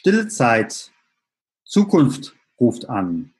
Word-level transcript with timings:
Stille 0.00 0.28
Zeit. 0.28 0.90
Zukunft 1.62 2.34
ruft 2.58 2.88
an. 2.88 3.34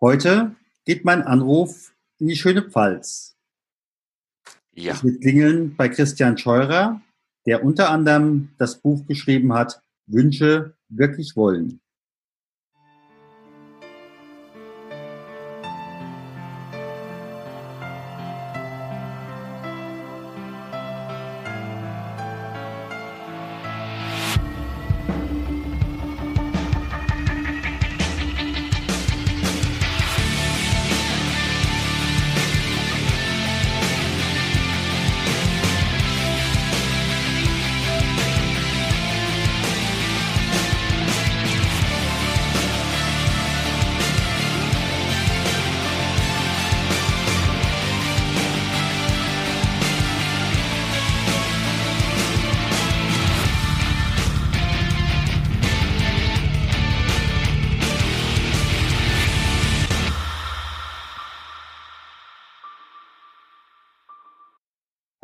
Heute 0.00 0.56
geht 0.86 1.04
mein 1.04 1.20
Anruf 1.20 1.92
in 2.16 2.28
die 2.28 2.36
schöne 2.36 2.62
Pfalz. 2.62 3.36
Ja. 4.72 4.98
Wir 5.02 5.20
klingeln 5.20 5.76
bei 5.76 5.90
Christian 5.90 6.38
Scheurer, 6.38 7.02
der 7.44 7.62
unter 7.62 7.90
anderem 7.90 8.54
das 8.56 8.80
Buch 8.80 9.06
geschrieben 9.06 9.52
hat, 9.52 9.82
Wünsche 10.06 10.78
wirklich 10.88 11.36
wollen. 11.36 11.82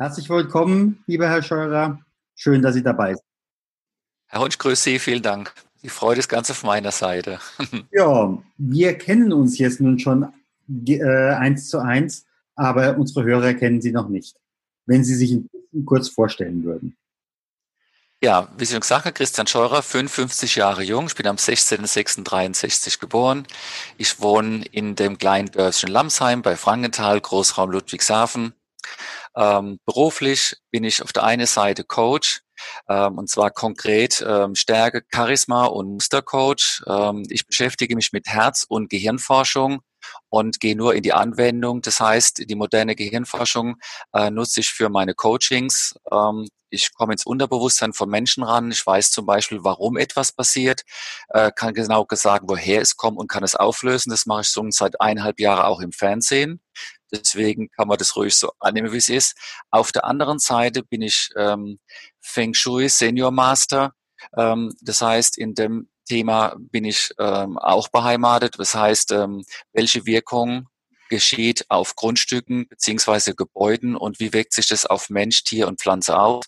Herzlich 0.07 0.29
willkommen, 0.29 1.03
lieber 1.05 1.27
Herr 1.27 1.43
Scheurer. 1.43 1.99
Schön, 2.33 2.61
dass 2.61 2.75
Sie 2.75 2.81
dabei 2.81 3.09
sind. 3.09 3.25
Herr 4.27 4.39
Hunsch, 4.39 4.57
grüße 4.57 4.83
Sie, 4.83 4.99
vielen 4.99 5.21
Dank. 5.21 5.53
Die 5.83 5.89
Freude 5.89 6.19
ist 6.19 6.29
ganz 6.29 6.49
auf 6.49 6.63
meiner 6.63 6.93
Seite. 6.93 7.41
ja, 7.91 8.41
wir 8.57 8.97
kennen 8.97 9.33
uns 9.33 9.57
jetzt 9.57 9.81
nun 9.81 9.99
schon 9.99 10.31
äh, 10.87 11.03
eins 11.03 11.67
zu 11.67 11.79
eins, 11.79 12.25
aber 12.55 12.97
unsere 12.97 13.25
Hörer 13.25 13.53
kennen 13.53 13.81
Sie 13.81 13.91
noch 13.91 14.07
nicht. 14.07 14.37
Wenn 14.85 15.03
Sie 15.03 15.13
sich 15.13 15.33
ein 15.33 15.49
bisschen 15.49 15.85
kurz 15.85 16.07
vorstellen 16.07 16.63
würden. 16.63 16.95
Ja, 18.23 18.47
wie 18.57 18.63
Sie 18.63 18.71
schon 18.71 18.79
gesagt 18.79 19.03
haben, 19.03 19.13
Christian 19.13 19.45
Scheurer, 19.45 19.81
55 19.81 20.55
Jahre 20.55 20.83
jung. 20.83 21.07
Ich 21.07 21.15
bin 21.15 21.27
am 21.27 21.35
16.06.63 21.35 23.01
geboren. 23.01 23.45
Ich 23.97 24.21
wohne 24.21 24.63
in 24.71 24.95
dem 24.95 25.17
kleinen 25.17 25.51
Dörfchen 25.51 25.89
Lamsheim 25.89 26.43
bei 26.43 26.55
Frankenthal, 26.55 27.19
Großraum 27.19 27.71
Ludwigshafen. 27.71 28.53
Ähm, 29.37 29.79
beruflich 29.85 30.57
bin 30.71 30.83
ich 30.83 31.03
auf 31.03 31.13
der 31.13 31.23
einen 31.23 31.45
Seite 31.45 31.83
Coach, 31.83 32.41
ähm, 32.89 33.17
und 33.17 33.29
zwar 33.29 33.51
konkret 33.51 34.25
ähm, 34.27 34.55
Stärke, 34.55 35.03
Charisma 35.13 35.65
und 35.65 35.93
Mustercoach. 35.93 36.83
Ähm, 36.87 37.23
ich 37.29 37.45
beschäftige 37.45 37.95
mich 37.95 38.11
mit 38.13 38.27
Herz- 38.27 38.65
und 38.67 38.89
Gehirnforschung 38.89 39.81
und 40.29 40.59
gehe 40.59 40.75
nur 40.75 40.95
in 40.95 41.03
die 41.03 41.13
Anwendung. 41.13 41.81
Das 41.81 41.99
heißt, 41.99 42.49
die 42.49 42.55
moderne 42.55 42.95
Gehirnforschung 42.95 43.75
äh, 44.13 44.31
nutze 44.31 44.61
ich 44.61 44.69
für 44.69 44.89
meine 44.89 45.13
Coachings. 45.13 45.95
Ähm, 46.11 46.47
ich 46.69 46.93
komme 46.93 47.13
ins 47.13 47.25
Unterbewusstsein 47.25 47.93
von 47.93 48.09
Menschen 48.09 48.43
ran. 48.43 48.71
Ich 48.71 48.85
weiß 48.85 49.11
zum 49.11 49.25
Beispiel, 49.25 49.63
warum 49.63 49.95
etwas 49.97 50.33
passiert, 50.33 50.81
äh, 51.29 51.51
kann 51.55 51.73
genau 51.73 52.05
sagen, 52.11 52.47
woher 52.49 52.81
es 52.81 52.97
kommt 52.97 53.17
und 53.17 53.29
kann 53.29 53.43
es 53.43 53.55
auflösen. 53.55 54.09
Das 54.09 54.25
mache 54.25 54.41
ich 54.41 54.49
so 54.49 54.65
seit 54.69 54.99
eineinhalb 54.99 55.39
Jahren 55.39 55.65
auch 55.65 55.79
im 55.79 55.91
Fernsehen. 55.93 56.59
Deswegen 57.11 57.69
kann 57.69 57.87
man 57.87 57.97
das 57.97 58.15
ruhig 58.15 58.35
so 58.35 58.51
annehmen, 58.59 58.91
wie 58.91 58.97
es 58.97 59.09
ist. 59.09 59.35
Auf 59.71 59.91
der 59.91 60.05
anderen 60.05 60.39
Seite 60.39 60.83
bin 60.83 61.01
ich 61.01 61.29
ähm, 61.35 61.79
Feng 62.19 62.53
Shui 62.53 62.89
Senior 62.89 63.31
Master. 63.31 63.93
Ähm, 64.35 64.73
das 64.81 65.01
heißt, 65.01 65.37
in 65.37 65.53
dem 65.53 65.89
Thema 66.07 66.55
bin 66.57 66.85
ich 66.85 67.11
ähm, 67.19 67.57
auch 67.57 67.89
beheimatet. 67.89 68.55
Das 68.57 68.73
heißt, 68.75 69.11
ähm, 69.11 69.43
welche 69.73 70.05
Wirkung 70.05 70.67
geschieht 71.09 71.65
auf 71.69 71.95
Grundstücken 71.95 72.67
beziehungsweise 72.67 73.35
Gebäuden 73.35 73.95
und 73.95 74.19
wie 74.19 74.33
wirkt 74.33 74.53
sich 74.53 74.67
das 74.67 74.85
auf 74.85 75.09
Mensch, 75.09 75.43
Tier 75.43 75.67
und 75.67 75.79
Pflanze 75.79 76.17
aus. 76.19 76.45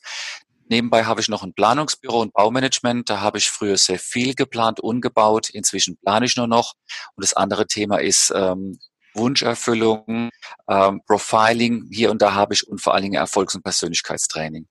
Nebenbei 0.71 1.05
habe 1.05 1.19
ich 1.19 1.29
noch 1.29 1.41
ein 1.41 1.53
Planungsbüro 1.53 2.21
und 2.21 2.33
Baumanagement. 2.33 3.09
Da 3.09 3.21
habe 3.21 3.39
ich 3.39 3.49
früher 3.49 3.77
sehr 3.77 3.97
viel 3.97 4.35
geplant 4.35 4.79
und 4.79 5.01
gebaut. 5.01 5.49
Inzwischen 5.49 5.97
plane 5.97 6.27
ich 6.27 6.35
nur 6.35 6.45
noch. 6.45 6.73
Und 7.15 7.23
das 7.23 7.33
andere 7.33 7.65
Thema 7.65 7.97
ist 7.97 8.31
ähm, 8.35 8.77
Wunscherfüllung, 9.13 10.29
ähm, 10.67 11.01
Profiling. 11.05 11.87
Hier 11.91 12.11
und 12.11 12.21
da 12.21 12.33
habe 12.33 12.53
ich 12.53 12.67
und 12.67 12.81
vor 12.81 12.93
allen 12.93 13.03
Dingen 13.03 13.15
Erfolgs- 13.15 13.55
und 13.55 13.63
Persönlichkeitstraining. 13.63 14.67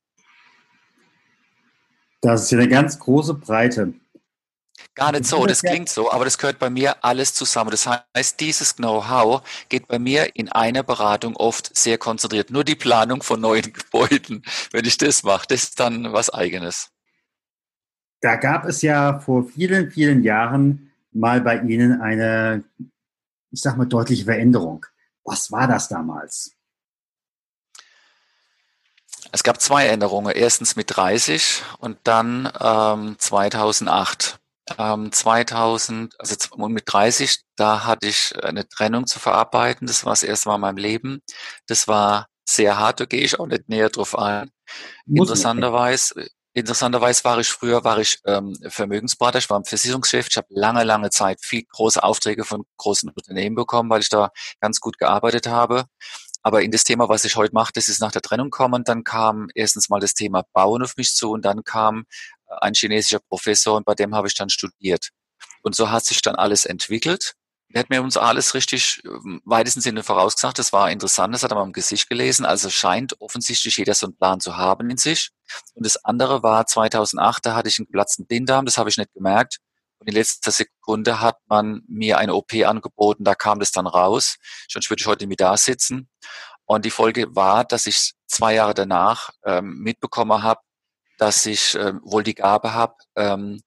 Das 2.21 2.43
ist 2.43 2.51
ja 2.51 2.59
eine 2.59 2.69
ganz 2.69 2.99
große 2.99 3.35
Breite. 3.35 3.95
Gar 4.95 5.13
nicht 5.13 5.27
so, 5.27 5.47
das 5.47 5.63
klingt 5.63 5.89
so, 5.89 6.11
aber 6.11 6.25
das 6.25 6.39
gehört 6.39 6.59
bei 6.59 6.71
mir 6.71 7.05
alles 7.05 7.33
zusammen. 7.35 7.71
Das 7.71 7.87
heißt, 7.87 8.41
dieses 8.41 8.77
Know-how 8.77 9.43
geht 9.69 9.87
bei 9.87 9.99
mir 9.99 10.35
in 10.35 10.49
einer 10.49 10.83
Beratung 10.83 11.37
oft 11.37 11.77
sehr 11.77 11.99
konzentriert. 11.99 12.51
Nur 12.51 12.65
die 12.65 12.75
Planung 12.75 13.23
von 13.23 13.41
neuen 13.41 13.73
Gebäuden, 13.73 14.43
wenn 14.73 14.85
ich 14.85 14.99
das 14.99 15.23
mache, 15.23 15.47
das 15.49 15.65
ist 15.65 15.81
dann 15.81 16.13
was 16.13 16.31
eigenes. 16.31 16.91
Da 18.21 18.35
gab 18.35 18.65
es 18.65 18.83
ja 18.83 19.21
vor 19.21 19.45
vielen, 19.45 19.91
vielen 19.93 20.25
Jahren 20.25 20.91
mal 21.13 21.41
bei 21.41 21.61
Ihnen 21.61 22.01
eine, 22.01 22.65
ich 23.51 23.61
sag 23.61 23.77
mal, 23.77 23.87
deutliche 23.87 24.25
Veränderung. 24.25 24.85
Was 25.25 25.51
war 25.51 25.67
das 25.67 25.89
damals? 25.89 26.53
Es 29.33 29.43
gab 29.43 29.61
zwei 29.61 29.87
Änderungen. 29.87 30.35
Erstens 30.35 30.77
mit 30.77 30.97
30 30.97 31.63
und 31.79 31.99
dann 32.05 32.51
ähm, 32.61 33.17
2008. 33.19 34.39
Ähm, 34.77 35.11
2000, 35.13 36.15
also 36.21 36.69
mit 36.69 36.85
30, 36.87 37.41
da 37.57 37.85
hatte 37.85 38.07
ich 38.07 38.35
eine 38.43 38.69
Trennung 38.69 39.07
zu 39.07 39.19
verarbeiten. 39.19 39.87
Das 39.87 40.05
war 40.05 40.13
das 40.13 40.23
erste 40.23 40.49
Mal 40.49 40.57
in 40.57 40.61
meinem 40.61 40.77
Leben. 40.77 41.23
Das 41.67 41.89
war 41.89 42.29
sehr 42.47 42.79
hart, 42.79 43.01
da 43.01 43.05
gehe 43.05 43.21
ich 43.21 43.39
auch 43.39 43.47
nicht 43.47 43.69
näher 43.69 43.91
drauf 43.91 44.19
ein. 44.19 44.51
Interessanterweise, 45.07 46.29
interessanterweise 46.59 47.25
war 47.25 47.39
ich 47.39 47.49
früher, 47.49 47.85
war 47.85 47.99
ich 47.99 48.19
ähm, 48.25 48.57
Vermögensberater, 48.69 49.39
ich 49.39 49.51
war 49.51 49.59
ein 49.59 49.65
Versicherungschef. 49.65 50.29
Ich 50.29 50.37
habe 50.37 50.47
lange, 50.51 50.85
lange 50.85 51.11
Zeit 51.11 51.41
viel 51.43 51.65
große 51.65 52.03
Aufträge 52.03 52.45
von 52.45 52.65
großen 52.77 53.11
Unternehmen 53.11 53.57
bekommen, 53.57 53.91
weil 53.91 54.01
ich 54.01 54.09
da 54.09 54.31
ganz 54.61 54.81
gut 54.81 54.99
gearbeitet 54.99 55.47
habe. 55.47 55.87
Aber 56.43 56.63
in 56.63 56.71
das 56.71 56.85
Thema, 56.85 57.09
was 57.09 57.25
ich 57.25 57.37
heute 57.37 57.53
mache, 57.55 57.73
das 57.75 57.89
ist 57.89 58.01
nach 58.01 58.13
der 58.13 58.23
Trennung 58.23 58.51
kommen. 58.51 58.85
Dann 58.85 59.05
kam 59.05 59.49
erstens 59.55 59.89
mal 59.89 60.01
das 60.01 60.15
Thema 60.15 60.45
Bauen 60.53 60.83
auf 60.83 60.97
mich 60.97 61.15
zu 61.15 61.31
und 61.33 61.45
dann 61.45 61.65
kam 61.65 62.05
äh, 62.49 62.55
ein 62.61 62.75
chinesischer 62.75 63.21
Professor 63.21 63.77
und 63.77 63.85
bei 63.85 63.95
dem 63.95 64.15
habe 64.15 64.29
ich 64.29 64.35
dann 64.35 64.49
studiert. 64.49 65.11
Und 65.63 65.75
so 65.75 65.91
hat 65.91 66.05
sich 66.07 66.23
dann 66.23 66.37
alles 66.37 66.65
entwickelt. 66.65 67.35
Hat 67.75 67.91
mir 67.91 68.03
uns 68.03 68.17
alles 68.17 68.55
richtig 68.55 69.03
im 69.05 69.43
weitesten 69.45 69.83
Sinne 69.83 70.03
vorausgesagt. 70.03 70.59
Das 70.59 70.73
war 70.73 70.91
interessant, 70.91 71.35
das 71.35 71.43
hat 71.43 71.53
er 71.53 71.57
mal 71.57 71.65
im 71.65 71.73
Gesicht 71.73 72.09
gelesen. 72.09 72.47
Also 72.47 72.71
scheint 72.71 73.21
offensichtlich 73.21 73.77
jeder 73.77 73.95
so 73.95 74.07
einen 74.07 74.17
Plan 74.17 74.41
zu 74.41 74.57
haben 74.57 74.89
in 74.89 74.97
sich. 74.97 75.31
Und 75.75 75.85
das 75.85 76.03
andere 76.05 76.43
war 76.43 76.67
2008, 76.67 77.45
da 77.45 77.55
hatte 77.55 77.69
ich 77.69 77.79
einen 77.79 77.87
geplatzten 77.87 78.27
Blinddarm, 78.27 78.65
das 78.65 78.79
habe 78.79 78.89
ich 78.89 78.97
nicht 78.97 79.13
gemerkt. 79.13 79.59
Und 79.99 80.09
in 80.09 80.15
letzter 80.15 80.51
Sekunde 80.51 81.21
hat 81.21 81.37
man 81.47 81.83
mir 81.89 82.19
eine 82.19 82.35
OP 82.35 82.55
angeboten, 82.55 83.25
da 83.25 83.35
kam 83.35 83.61
das 83.61 83.73
dann 83.73 83.87
raus. 83.87 84.37
Sonst 84.69 84.89
würde 84.89 85.03
ich 85.03 85.07
heute 85.07 85.27
mit 85.27 85.41
da 85.41 85.57
sitzen. 85.57 86.09
Und 86.65 86.85
die 86.85 86.91
Folge 86.91 87.35
war, 87.35 87.65
dass 87.65 87.87
ich 87.87 88.13
zwei 88.27 88.55
Jahre 88.55 88.75
danach 88.75 89.31
ähm, 89.45 89.79
mitbekommen 89.81 90.43
habe, 90.43 90.61
dass 91.19 91.45
ich 91.47 91.75
ähm, 91.75 92.01
wohl 92.03 92.23
die 92.23 92.35
Gabe 92.35 92.73
habe, 92.73 92.95
ähm, 93.17 93.61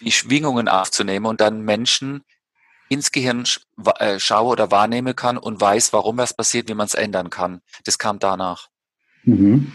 die 0.00 0.12
Schwingungen 0.12 0.68
aufzunehmen 0.68 1.26
und 1.26 1.40
dann 1.40 1.62
Menschen 1.62 2.24
ins 2.94 3.12
Gehirn 3.12 3.44
äh, 3.98 4.18
schaue 4.18 4.48
oder 4.52 4.70
wahrnehmen 4.70 5.14
kann 5.14 5.36
und 5.36 5.60
weiß, 5.60 5.92
warum 5.92 6.16
was 6.16 6.34
passiert, 6.34 6.68
wie 6.68 6.74
man 6.74 6.86
es 6.86 6.94
ändern 6.94 7.30
kann. 7.30 7.60
Das 7.84 7.98
kam 7.98 8.18
danach. 8.18 8.68
Mhm. 9.24 9.72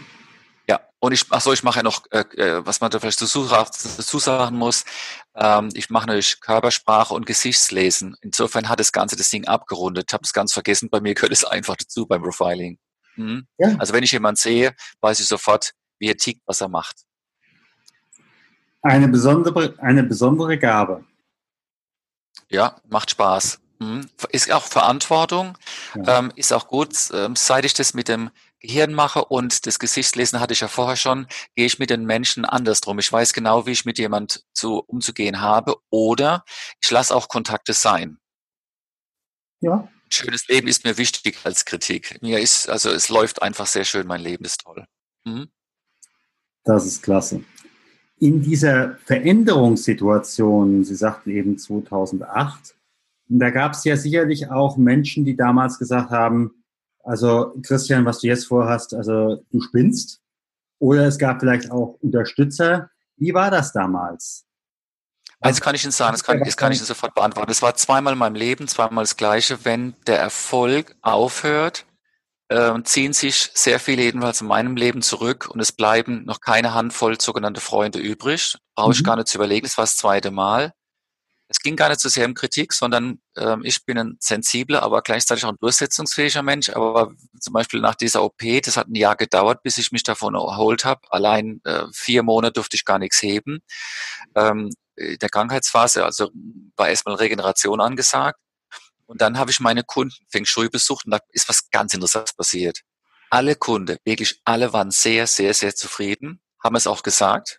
Und 1.02 1.12
ich, 1.12 1.24
ach 1.30 1.40
so, 1.40 1.52
ich 1.52 1.62
mache 1.62 1.78
ja 1.78 1.82
noch, 1.82 2.04
äh, 2.10 2.24
äh 2.36 2.66
was 2.66 2.82
man 2.82 2.90
da 2.90 3.00
vielleicht 3.00 3.22
dazu, 3.22 3.48
dazu 3.48 4.18
sagen 4.18 4.56
muss, 4.56 4.84
ähm, 5.34 5.70
ich 5.72 5.88
mache 5.88 6.06
natürlich 6.06 6.40
Körpersprache 6.40 7.14
und 7.14 7.24
Gesichtslesen. 7.24 8.16
Insofern 8.20 8.68
hat 8.68 8.80
das 8.80 8.92
Ganze 8.92 9.16
das 9.16 9.30
Ding 9.30 9.46
abgerundet. 9.46 10.06
Ich 10.08 10.12
habe 10.12 10.24
es 10.24 10.34
ganz 10.34 10.52
vergessen, 10.52 10.90
bei 10.90 11.00
mir 11.00 11.14
gehört 11.14 11.32
es 11.32 11.44
einfach 11.44 11.76
dazu 11.76 12.06
beim 12.06 12.22
Profiling. 12.22 12.78
Mhm. 13.16 13.46
Ja. 13.56 13.76
Also 13.78 13.94
wenn 13.94 14.04
ich 14.04 14.12
jemanden 14.12 14.36
sehe, 14.36 14.74
weiß 15.00 15.20
ich 15.20 15.26
sofort, 15.26 15.72
wie 15.98 16.08
er 16.08 16.18
tickt, 16.18 16.42
was 16.44 16.60
er 16.60 16.68
macht. 16.68 16.96
Eine 18.82 19.08
besondere, 19.08 19.74
eine 19.78 20.02
besondere 20.02 20.58
Gabe. 20.58 21.04
Ja, 22.50 22.76
macht 22.88 23.10
Spaß. 23.10 23.60
Mhm. 23.78 24.10
Ist 24.30 24.52
auch 24.52 24.64
Verantwortung, 24.64 25.56
ja. 25.94 26.18
ähm, 26.18 26.32
ist 26.36 26.52
auch 26.52 26.68
gut, 26.68 26.94
ähm, 27.14 27.34
seit 27.34 27.64
ich 27.64 27.72
das 27.72 27.94
mit 27.94 28.08
dem 28.08 28.30
Gehirn 28.58 28.92
mache 28.92 29.24
und 29.24 29.66
das 29.66 29.78
Gesichtslesen 29.78 30.38
hatte 30.38 30.52
ich 30.52 30.60
ja 30.60 30.68
vorher 30.68 30.96
schon, 30.96 31.26
gehe 31.54 31.64
ich 31.64 31.78
mit 31.78 31.88
den 31.88 32.04
Menschen 32.04 32.44
anders 32.44 32.82
drum. 32.82 32.98
Ich 32.98 33.10
weiß 33.10 33.32
genau, 33.32 33.64
wie 33.64 33.70
ich 33.70 33.86
mit 33.86 33.98
jemand 33.98 34.44
zu 34.52 34.80
umzugehen 34.80 35.40
habe 35.40 35.76
oder 35.88 36.44
ich 36.82 36.90
lasse 36.90 37.14
auch 37.16 37.28
Kontakte 37.28 37.72
sein. 37.72 38.18
Ja. 39.60 39.88
Schönes 40.10 40.46
Leben 40.48 40.68
ist 40.68 40.84
mir 40.84 40.98
wichtig 40.98 41.38
als 41.44 41.64
Kritik. 41.64 42.20
Mir 42.20 42.40
ist, 42.40 42.68
also 42.68 42.90
es 42.90 43.08
läuft 43.08 43.40
einfach 43.40 43.66
sehr 43.66 43.84
schön, 43.84 44.06
mein 44.06 44.20
Leben 44.20 44.44
ist 44.44 44.60
toll. 44.60 44.84
Mhm. 45.24 45.50
Das 46.64 46.84
ist 46.84 47.02
klasse. 47.02 47.44
In 48.20 48.42
dieser 48.42 48.96
Veränderungssituation, 49.06 50.84
Sie 50.84 50.94
sagten 50.94 51.30
eben 51.30 51.56
2008, 51.56 52.74
da 53.28 53.50
gab 53.50 53.72
es 53.72 53.84
ja 53.84 53.96
sicherlich 53.96 54.50
auch 54.50 54.76
Menschen, 54.76 55.24
die 55.24 55.36
damals 55.36 55.78
gesagt 55.78 56.10
haben, 56.10 56.52
also 57.02 57.54
Christian, 57.62 58.04
was 58.04 58.18
du 58.20 58.26
jetzt 58.26 58.46
vorhast, 58.46 58.92
also 58.92 59.42
du 59.50 59.60
spinnst. 59.62 60.20
Oder 60.78 61.06
es 61.06 61.18
gab 61.18 61.40
vielleicht 61.40 61.70
auch 61.70 61.96
Unterstützer. 62.02 62.90
Wie 63.16 63.32
war 63.32 63.50
das 63.50 63.72
damals? 63.72 64.44
Eins 65.40 65.62
kann 65.62 65.74
ich 65.74 65.84
Ihnen 65.84 65.92
sagen, 65.92 66.12
das 66.12 66.22
kann, 66.22 66.40
das 66.40 66.56
kann 66.56 66.72
ich 66.72 66.78
Ihnen 66.78 66.86
sofort 66.86 67.14
beantworten. 67.14 67.50
Es 67.50 67.62
war 67.62 67.74
zweimal 67.74 68.12
in 68.12 68.18
meinem 68.18 68.34
Leben, 68.34 68.68
zweimal 68.68 69.04
das 69.04 69.16
Gleiche. 69.16 69.64
Wenn 69.64 69.94
der 70.06 70.18
Erfolg 70.18 70.94
aufhört, 71.00 71.86
äh, 72.50 72.82
ziehen 72.84 73.12
sich 73.12 73.50
sehr 73.54 73.80
viele 73.80 74.02
jedenfalls 74.02 74.42
in 74.42 74.46
meinem 74.46 74.76
Leben 74.76 75.02
zurück 75.02 75.48
und 75.48 75.60
es 75.60 75.72
bleiben 75.72 76.24
noch 76.24 76.40
keine 76.40 76.74
Handvoll 76.74 77.20
sogenannte 77.20 77.60
Freunde 77.60 77.98
übrig. 77.98 78.56
Brauche 78.74 78.92
ich 78.92 79.00
mhm. 79.00 79.04
gar 79.04 79.16
nicht 79.16 79.28
zu 79.28 79.38
überlegen, 79.38 79.66
das 79.66 79.78
war 79.78 79.84
das 79.84 79.96
zweite 79.96 80.30
Mal 80.30 80.72
es 81.50 81.58
ging 81.58 81.74
gar 81.74 81.88
nicht 81.88 82.00
so 82.00 82.08
sehr 82.08 82.26
um 82.26 82.34
Kritik, 82.34 82.72
sondern 82.72 83.18
ähm, 83.36 83.62
ich 83.64 83.84
bin 83.84 83.98
ein 83.98 84.16
sensibler, 84.20 84.84
aber 84.84 85.02
gleichzeitig 85.02 85.44
auch 85.44 85.50
ein 85.50 85.58
durchsetzungsfähiger 85.60 86.42
Mensch. 86.42 86.70
Aber 86.70 87.12
zum 87.40 87.52
Beispiel 87.52 87.80
nach 87.80 87.96
dieser 87.96 88.22
OP, 88.22 88.38
das 88.64 88.76
hat 88.76 88.86
ein 88.86 88.94
Jahr 88.94 89.16
gedauert, 89.16 89.64
bis 89.64 89.76
ich 89.76 89.90
mich 89.90 90.04
davon 90.04 90.36
erholt 90.36 90.84
habe. 90.84 91.00
Allein 91.10 91.60
äh, 91.64 91.86
vier 91.92 92.22
Monate 92.22 92.52
durfte 92.52 92.76
ich 92.76 92.84
gar 92.84 93.00
nichts 93.00 93.20
heben. 93.20 93.58
Ähm, 94.36 94.70
in 94.94 95.18
der 95.18 95.28
Krankheitsphase, 95.28 96.04
also 96.04 96.30
war 96.76 96.88
erstmal 96.88 97.16
Regeneration 97.16 97.80
angesagt. 97.80 98.38
Und 99.10 99.20
dann 99.20 99.38
habe 99.38 99.50
ich 99.50 99.58
meine 99.58 99.82
Kunden 99.82 100.14
Feng 100.28 100.44
Shui 100.44 100.68
besucht 100.68 101.04
und 101.04 101.10
da 101.10 101.18
ist 101.30 101.48
was 101.48 101.68
ganz 101.70 101.92
Interessantes 101.92 102.32
passiert. 102.32 102.82
Alle 103.28 103.56
Kunden, 103.56 103.96
wirklich 104.04 104.40
alle 104.44 104.72
waren 104.72 104.92
sehr, 104.92 105.26
sehr, 105.26 105.52
sehr 105.52 105.74
zufrieden, 105.74 106.40
haben 106.62 106.76
es 106.76 106.86
auch 106.86 107.02
gesagt. 107.02 107.58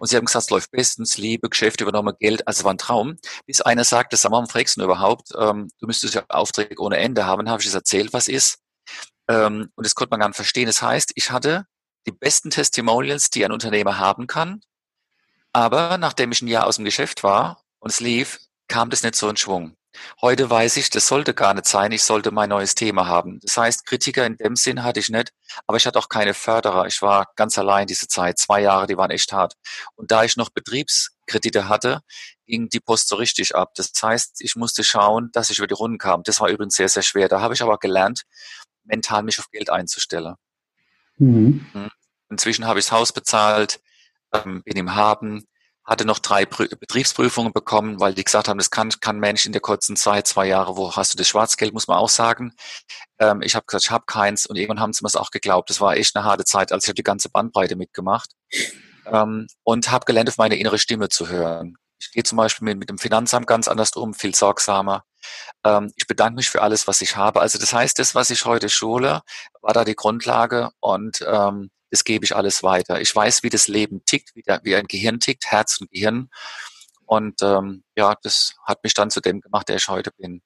Und 0.00 0.08
sie 0.08 0.16
haben 0.16 0.24
gesagt, 0.24 0.46
es 0.46 0.50
läuft 0.50 0.72
bestens, 0.72 1.18
Liebe, 1.18 1.48
Geschäfte 1.48 1.84
übernommen, 1.84 2.16
Geld, 2.18 2.48
also 2.48 2.64
war 2.64 2.74
ein 2.74 2.78
Traum. 2.78 3.16
Bis 3.46 3.60
einer 3.60 3.84
sagte, 3.84 4.16
sag 4.16 4.30
mal, 4.30 4.38
warum 4.38 4.48
fragst 4.48 4.76
du 4.76 4.82
überhaupt? 4.82 5.28
Ähm, 5.38 5.68
du 5.78 5.86
müsstest 5.86 6.14
ja 6.14 6.24
Aufträge 6.28 6.82
ohne 6.82 6.96
Ende 6.96 7.26
haben. 7.26 7.48
Habe 7.48 7.62
ich 7.62 7.68
es 7.68 7.74
erzählt, 7.74 8.12
was 8.12 8.26
ist. 8.26 8.58
Ähm, 9.28 9.70
und 9.76 9.86
das 9.86 9.94
konnte 9.94 10.10
man 10.10 10.18
gar 10.18 10.28
nicht 10.30 10.36
verstehen. 10.36 10.66
Das 10.66 10.82
heißt, 10.82 11.12
ich 11.14 11.30
hatte 11.30 11.64
die 12.08 12.12
besten 12.12 12.50
Testimonials, 12.50 13.30
die 13.30 13.44
ein 13.44 13.52
Unternehmer 13.52 13.98
haben 13.98 14.26
kann. 14.26 14.62
Aber 15.52 15.96
nachdem 15.98 16.32
ich 16.32 16.42
ein 16.42 16.48
Jahr 16.48 16.66
aus 16.66 16.74
dem 16.74 16.84
Geschäft 16.84 17.22
war 17.22 17.62
und 17.78 17.92
es 17.92 18.00
lief, 18.00 18.40
kam 18.66 18.90
das 18.90 19.04
nicht 19.04 19.14
so 19.14 19.28
in 19.28 19.36
Schwung. 19.36 19.76
Heute 20.20 20.48
weiß 20.48 20.76
ich, 20.78 20.90
das 20.90 21.06
sollte 21.06 21.34
gar 21.34 21.54
nicht 21.54 21.66
sein. 21.66 21.92
Ich 21.92 22.02
sollte 22.02 22.30
mein 22.30 22.48
neues 22.48 22.74
Thema 22.74 23.06
haben. 23.06 23.40
Das 23.40 23.56
heißt, 23.56 23.86
Kritiker 23.86 24.26
in 24.26 24.36
dem 24.36 24.56
Sinn 24.56 24.82
hatte 24.82 25.00
ich 25.00 25.10
nicht, 25.10 25.32
aber 25.66 25.76
ich 25.76 25.86
hatte 25.86 25.98
auch 25.98 26.08
keine 26.08 26.34
Förderer. 26.34 26.86
Ich 26.86 27.02
war 27.02 27.28
ganz 27.36 27.58
allein 27.58 27.86
diese 27.86 28.08
Zeit. 28.08 28.38
Zwei 28.38 28.60
Jahre, 28.62 28.86
die 28.86 28.96
waren 28.96 29.10
echt 29.10 29.32
hart. 29.32 29.54
Und 29.94 30.10
da 30.10 30.24
ich 30.24 30.36
noch 30.36 30.50
Betriebskredite 30.50 31.68
hatte, 31.68 32.00
ging 32.46 32.68
die 32.68 32.80
Post 32.80 33.08
so 33.08 33.16
richtig 33.16 33.54
ab. 33.54 33.72
Das 33.76 33.92
heißt, 34.00 34.40
ich 34.40 34.56
musste 34.56 34.84
schauen, 34.84 35.30
dass 35.32 35.50
ich 35.50 35.58
über 35.58 35.66
die 35.66 35.74
Runden 35.74 35.98
kam. 35.98 36.22
Das 36.22 36.40
war 36.40 36.48
übrigens 36.48 36.76
sehr, 36.76 36.88
sehr 36.88 37.02
schwer. 37.02 37.28
Da 37.28 37.40
habe 37.40 37.54
ich 37.54 37.62
aber 37.62 37.78
gelernt, 37.78 38.22
mental 38.84 39.22
mich 39.22 39.38
auf 39.38 39.50
Geld 39.50 39.70
einzustellen. 39.70 40.34
Mhm. 41.18 41.66
Hm. 41.72 41.90
Inzwischen 42.30 42.66
habe 42.66 42.78
ich 42.78 42.86
das 42.86 42.92
Haus 42.92 43.12
bezahlt, 43.12 43.80
ähm, 44.32 44.62
bin 44.64 44.76
im 44.76 44.94
Haben, 44.94 45.46
hatte 45.84 46.04
noch 46.04 46.18
drei 46.18 46.46
Betriebsprüfungen 46.46 47.52
bekommen, 47.52 47.98
weil 47.98 48.14
die 48.14 48.24
gesagt 48.24 48.48
haben, 48.48 48.58
das 48.58 48.70
kann 48.70 48.90
kein 49.00 49.18
Mensch 49.18 49.46
in 49.46 49.52
der 49.52 49.60
kurzen 49.60 49.96
Zeit, 49.96 50.26
zwei 50.26 50.46
Jahre, 50.46 50.76
wo 50.76 50.94
hast 50.94 51.12
du 51.12 51.18
das 51.18 51.28
Schwarzgeld, 51.28 51.72
muss 51.72 51.88
man 51.88 51.98
auch 51.98 52.08
sagen. 52.08 52.54
Ähm, 53.18 53.42
ich 53.42 53.54
habe 53.54 53.66
gesagt, 53.66 53.84
ich 53.84 53.90
habe 53.90 54.04
keins 54.06 54.46
und 54.46 54.56
irgendwann 54.56 54.80
haben 54.80 54.92
sie 54.92 55.02
mir 55.02 55.08
es 55.08 55.16
auch 55.16 55.30
geglaubt. 55.30 55.70
Das 55.70 55.80
war 55.80 55.96
echt 55.96 56.14
eine 56.16 56.24
harte 56.24 56.44
Zeit, 56.44 56.72
also 56.72 56.84
ich 56.84 56.88
habe 56.88 56.94
die 56.94 57.02
ganze 57.02 57.30
Bandbreite 57.30 57.76
mitgemacht 57.76 58.30
ähm, 59.06 59.48
und 59.64 59.90
habe 59.90 60.04
gelernt, 60.04 60.28
auf 60.28 60.38
meine 60.38 60.56
innere 60.56 60.78
Stimme 60.78 61.08
zu 61.08 61.28
hören. 61.28 61.76
Ich 62.00 62.10
gehe 62.10 62.24
zum 62.24 62.36
Beispiel 62.36 62.64
mit, 62.64 62.78
mit 62.78 62.88
dem 62.88 62.98
Finanzamt 62.98 63.46
ganz 63.46 63.68
anders 63.68 63.92
um, 63.92 64.12
viel 64.14 64.34
sorgsamer. 64.34 65.04
Ähm, 65.64 65.92
ich 65.96 66.06
bedanke 66.06 66.36
mich 66.36 66.50
für 66.50 66.62
alles, 66.62 66.88
was 66.88 67.00
ich 67.00 67.16
habe. 67.16 67.40
Also 67.40 67.58
das 67.58 67.72
heißt, 67.72 67.98
das, 67.98 68.14
was 68.14 68.30
ich 68.30 68.44
heute 68.44 68.68
schule, 68.68 69.22
war 69.60 69.72
da 69.72 69.84
die 69.84 69.94
Grundlage 69.94 70.70
und 70.80 71.24
ähm, 71.26 71.70
das 71.92 72.04
gebe 72.04 72.24
ich 72.24 72.34
alles 72.34 72.62
weiter. 72.62 73.02
Ich 73.02 73.14
weiß, 73.14 73.42
wie 73.42 73.50
das 73.50 73.68
Leben 73.68 74.02
tickt, 74.06 74.34
wie, 74.34 74.42
der, 74.42 74.60
wie 74.64 74.74
ein 74.74 74.86
Gehirn 74.86 75.20
tickt, 75.20 75.44
Herz 75.46 75.78
und 75.78 75.90
Gehirn. 75.90 76.30
Und 77.04 77.42
ähm, 77.42 77.84
ja, 77.94 78.16
das 78.22 78.54
hat 78.64 78.82
mich 78.82 78.94
dann 78.94 79.10
zu 79.10 79.20
dem 79.20 79.42
gemacht, 79.42 79.68
der 79.68 79.76
ich 79.76 79.88
heute 79.88 80.10
bin. 80.16 80.40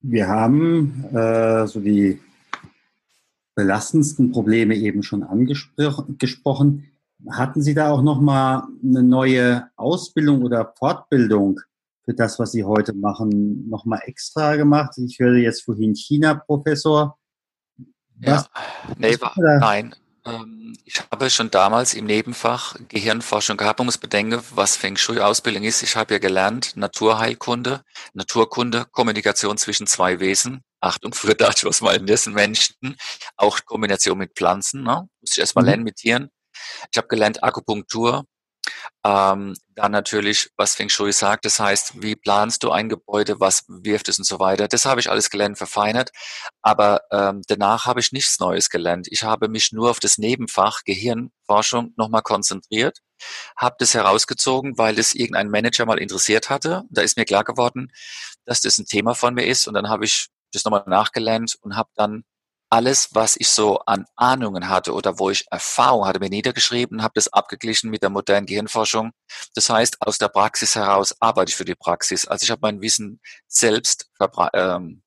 Wir 0.00 0.28
haben 0.28 1.04
äh, 1.14 1.66
so 1.66 1.80
die 1.80 2.20
belastendsten 3.54 4.32
Probleme 4.32 4.74
eben 4.76 5.02
schon 5.02 5.22
angesprochen. 5.22 6.90
Hatten 7.30 7.62
Sie 7.62 7.74
da 7.74 7.90
auch 7.90 8.02
noch 8.02 8.20
mal 8.20 8.66
eine 8.82 9.02
neue 9.02 9.68
Ausbildung 9.76 10.42
oder 10.42 10.72
Fortbildung 10.78 11.60
für 12.06 12.14
das, 12.14 12.38
was 12.38 12.52
Sie 12.52 12.64
heute 12.64 12.94
machen, 12.94 13.68
noch 13.68 13.84
mal 13.84 14.00
extra 14.06 14.56
gemacht? 14.56 14.96
Ich 14.96 15.18
höre 15.18 15.36
jetzt 15.36 15.64
vorhin 15.64 15.94
China-Professor. 15.94 17.18
Ja, 18.26 18.46
nee, 18.98 19.20
war, 19.20 19.32
nein. 19.36 19.94
Ähm, 20.26 20.76
ich 20.84 21.00
habe 21.10 21.28
schon 21.30 21.50
damals 21.50 21.94
im 21.94 22.06
Nebenfach 22.06 22.76
Gehirnforschung 22.88 23.56
gehabt. 23.56 23.78
Man 23.78 23.86
muss 23.86 23.98
bedenken, 23.98 24.40
was 24.54 24.76
Feng 24.76 24.96
Shui-Ausbildung 24.96 25.62
ist. 25.64 25.82
Ich 25.82 25.96
habe 25.96 26.14
ja 26.14 26.18
gelernt, 26.18 26.76
Naturheilkunde, 26.76 27.82
Naturkunde, 28.14 28.86
Kommunikation 28.90 29.58
zwischen 29.58 29.86
zwei 29.86 30.20
Wesen. 30.20 30.62
Achtung, 30.80 31.12
dachte 31.38 31.58
ich, 31.58 31.64
was 31.64 31.80
meinen 31.80 32.06
das 32.06 32.24
sind 32.24 32.34
Menschen. 32.34 32.96
Auch 33.36 33.60
Kombination 33.64 34.18
mit 34.18 34.34
Pflanzen, 34.34 34.82
ne? 34.82 35.08
Muss 35.20 35.32
ich 35.32 35.38
erstmal 35.38 35.64
mhm. 35.64 35.68
lernen 35.68 35.84
mit 35.84 35.96
Tieren. 35.96 36.30
Ich 36.90 36.96
habe 36.96 37.08
gelernt 37.08 37.42
Akupunktur, 37.42 38.24
ähm, 39.04 39.54
dann 39.74 39.92
natürlich, 39.92 40.50
was 40.56 40.74
Feng 40.74 40.88
Shui 40.88 41.12
sagt, 41.12 41.44
das 41.44 41.60
heißt, 41.60 42.02
wie 42.02 42.16
planst 42.16 42.62
du 42.62 42.70
ein 42.70 42.88
Gebäude, 42.88 43.38
was 43.40 43.64
wirft 43.68 44.08
es 44.08 44.18
und 44.18 44.24
so 44.24 44.38
weiter. 44.38 44.68
Das 44.68 44.84
habe 44.86 45.00
ich 45.00 45.10
alles 45.10 45.30
gelernt, 45.30 45.58
verfeinert. 45.58 46.10
Aber 46.62 47.02
ähm, 47.10 47.42
danach 47.46 47.86
habe 47.86 48.00
ich 48.00 48.12
nichts 48.12 48.38
Neues 48.40 48.70
gelernt. 48.70 49.06
Ich 49.10 49.22
habe 49.22 49.48
mich 49.48 49.72
nur 49.72 49.90
auf 49.90 50.00
das 50.00 50.16
Nebenfach 50.18 50.84
Gehirnforschung 50.84 51.92
nochmal 51.96 52.22
konzentriert, 52.22 52.98
habe 53.56 53.76
das 53.78 53.94
herausgezogen, 53.94 54.78
weil 54.78 54.98
es 54.98 55.14
irgendein 55.14 55.50
Manager 55.50 55.86
mal 55.86 55.98
interessiert 55.98 56.48
hatte. 56.50 56.84
Da 56.90 57.02
ist 57.02 57.16
mir 57.16 57.24
klar 57.24 57.44
geworden, 57.44 57.92
dass 58.46 58.60
das 58.60 58.78
ein 58.78 58.86
Thema 58.86 59.14
von 59.14 59.34
mir 59.34 59.46
ist. 59.46 59.66
Und 59.66 59.74
dann 59.74 59.88
habe 59.88 60.04
ich 60.04 60.28
das 60.52 60.64
nochmal 60.64 60.84
nachgelernt 60.86 61.56
und 61.60 61.76
habe 61.76 61.90
dann 61.94 62.24
alles, 62.74 63.10
was 63.12 63.36
ich 63.36 63.48
so 63.48 63.78
an 63.86 64.04
Ahnungen 64.16 64.68
hatte 64.68 64.94
oder 64.94 65.20
wo 65.20 65.30
ich 65.30 65.46
Erfahrung 65.48 66.06
hatte, 66.06 66.18
mir 66.18 66.28
niedergeschrieben, 66.28 67.04
habe 67.04 67.12
das 67.14 67.32
abgeglichen 67.32 67.88
mit 67.88 68.02
der 68.02 68.10
modernen 68.10 68.46
Gehirnforschung. 68.46 69.12
Das 69.54 69.70
heißt, 69.70 69.98
aus 70.00 70.18
der 70.18 70.26
Praxis 70.26 70.74
heraus 70.74 71.14
arbeite 71.20 71.50
ich 71.50 71.56
für 71.56 71.64
die 71.64 71.76
Praxis. 71.76 72.26
Also 72.26 72.42
ich 72.42 72.50
habe 72.50 72.62
mein 72.62 72.80
Wissen 72.80 73.20
selbst 73.46 74.10
ähm, 74.54 75.02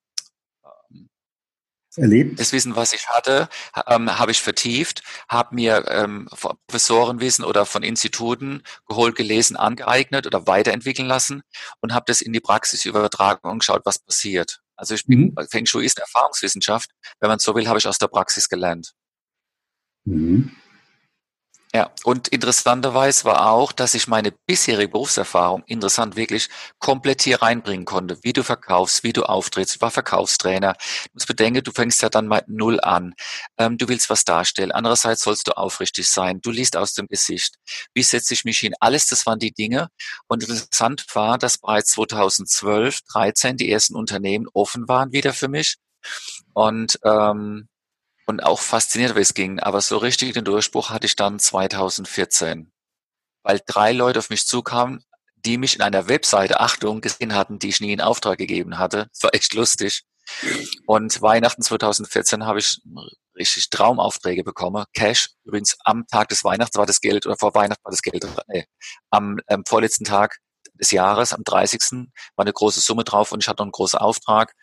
erlebt. 1.98 2.40
Das 2.40 2.54
Wissen, 2.54 2.78
was 2.78 2.94
ich 2.94 3.10
hatte, 3.10 3.50
ähm, 3.88 4.18
habe 4.18 4.32
ich 4.32 4.42
vertieft, 4.42 5.04
habe 5.28 5.54
mir 5.54 5.84
ähm, 5.90 6.30
Professorenwissen 6.68 7.44
oder 7.44 7.66
von 7.66 7.84
Instituten 7.84 8.64
geholt, 8.88 9.18
gelesen, 9.18 9.58
angeeignet 9.58 10.26
oder 10.26 10.48
weiterentwickeln 10.48 11.08
lassen 11.08 11.42
und 11.82 11.94
habe 11.94 12.06
das 12.08 12.22
in 12.22 12.32
die 12.32 12.40
Praxis 12.40 12.86
übertragen 12.86 13.50
und 13.50 13.60
geschaut, 13.60 13.82
was 13.84 14.00
passiert. 14.00 14.62
Also 14.78 14.94
ich 14.94 15.06
bin, 15.06 15.34
mhm. 15.36 15.48
Feng 15.50 15.66
Shui 15.66 15.86
ist 15.86 16.00
Erfahrungswissenschaft. 16.00 16.92
Wenn 17.20 17.30
man 17.30 17.40
so 17.40 17.54
will, 17.56 17.68
habe 17.68 17.80
ich 17.80 17.88
aus 17.88 17.98
der 17.98 18.08
Praxis 18.08 18.48
gelernt. 18.48 18.94
Mhm. 20.06 20.56
Ja, 21.78 21.92
und 22.04 22.28
interessanterweise 22.30 23.26
war 23.26 23.52
auch, 23.52 23.72
dass 23.72 23.94
ich 23.94 24.08
meine 24.08 24.32
bisherige 24.32 24.94
Berufserfahrung, 24.94 25.62
interessant 25.68 26.16
wirklich, 26.16 26.50
komplett 26.80 27.22
hier 27.22 27.44
reinbringen 27.44 27.86
konnte. 27.86 28.18
Wie 28.24 28.34
du 28.34 28.44
verkaufst, 28.44 29.04
wie 29.04 29.14
du 29.14 29.22
auftrittst. 29.22 29.76
Ich 29.76 29.82
war 29.84 29.92
Verkaufstrainer. 29.92 30.74
Du 30.74 31.10
musst 31.14 31.28
bedenken, 31.28 31.62
du 31.64 31.72
fängst 31.72 32.02
ja 32.02 32.10
dann 32.10 32.26
mal 32.26 32.44
null 32.48 32.80
an. 32.80 33.14
Ähm, 33.60 33.78
du 33.78 33.88
willst 33.90 34.10
was 34.10 34.26
darstellen. 34.26 34.72
Andererseits 34.72 35.22
sollst 35.22 35.48
du 35.50 35.56
aufrichtig 35.56 36.10
sein. 36.10 36.42
Du 36.42 36.50
liest 36.50 36.76
aus 36.76 36.94
dem 36.96 37.06
Gesicht. 37.06 37.58
Wie 37.94 38.02
setze 38.02 38.34
ich 38.34 38.44
mich 38.44 38.58
hin? 38.58 38.74
Alles, 38.80 39.06
das 39.06 39.28
waren 39.28 39.38
die 39.38 39.54
Dinge. 39.54 39.90
Und 40.28 40.42
interessant 40.50 41.06
war, 41.14 41.38
dass 41.38 41.60
bereits 41.60 41.92
2012, 41.92 43.02
13 43.14 43.56
die 43.56 43.72
ersten 43.72 43.96
Unternehmen 43.96 44.48
offen 44.52 44.88
waren 44.88 45.12
wieder 45.12 45.32
für 45.32 45.48
mich. 45.48 45.78
Und 46.56 47.00
ähm, 47.04 47.68
und 48.28 48.44
auch 48.44 48.60
fasziniert, 48.60 49.16
wie 49.16 49.22
es 49.22 49.34
ging. 49.34 49.60
Aber 49.60 49.82
so 49.82 49.98
richtig 49.98 50.34
den 50.34 50.46
Durchbruch 50.46 50.92
hatte 50.92 51.08
ich 51.08 51.16
dann 51.16 51.40
2014, 51.40 52.72
weil 53.44 53.62
drei 53.66 53.94
Leute 53.94 54.20
auf 54.20 54.30
mich 54.30 54.46
zukamen, 54.46 55.04
die 55.36 55.58
mich 55.58 55.76
in 55.76 55.82
einer 55.82 56.08
Webseite, 56.08 56.60
Achtung, 56.60 57.02
gesehen 57.02 57.34
hatten, 57.34 57.58
die 57.58 57.70
ich 57.70 57.82
nie 57.82 57.94
in 57.94 58.02
Auftrag 58.02 58.38
gegeben 58.38 58.78
hatte. 58.78 59.08
Das 59.14 59.24
war 59.24 59.34
echt 59.34 59.54
lustig. 59.54 60.04
Und 60.86 61.22
Weihnachten 61.22 61.62
2014 61.62 62.46
habe 62.46 62.60
ich 62.60 62.82
richtig 63.38 63.70
Traumaufträge 63.70 64.44
bekommen. 64.44 64.84
Cash, 64.94 65.30
übrigens 65.46 65.78
am 65.86 66.06
Tag 66.08 66.28
des 66.30 66.44
Weihnachts 66.44 66.76
war 66.76 66.86
das 66.86 67.00
Geld, 67.00 67.26
oder 67.26 67.38
vor 67.38 67.54
Weihnachten 67.56 67.84
war 67.86 67.92
das 67.92 68.02
Geld, 68.02 68.28
nee, 68.48 68.66
am 69.10 69.40
ähm, 69.48 69.64
vorletzten 69.66 70.04
Tag 70.04 70.40
des 70.74 70.92
Jahres, 70.92 71.34
am 71.34 71.44
30. 71.44 72.10
war 72.36 72.44
eine 72.44 72.54
große 72.54 72.82
Summe 72.82 73.04
drauf 73.04 73.32
und 73.32 73.42
ich 73.42 73.48
hatte 73.48 73.62
noch 73.62 73.68
einen 73.68 73.72
großen 73.72 74.00
Auftrag. 74.00 74.54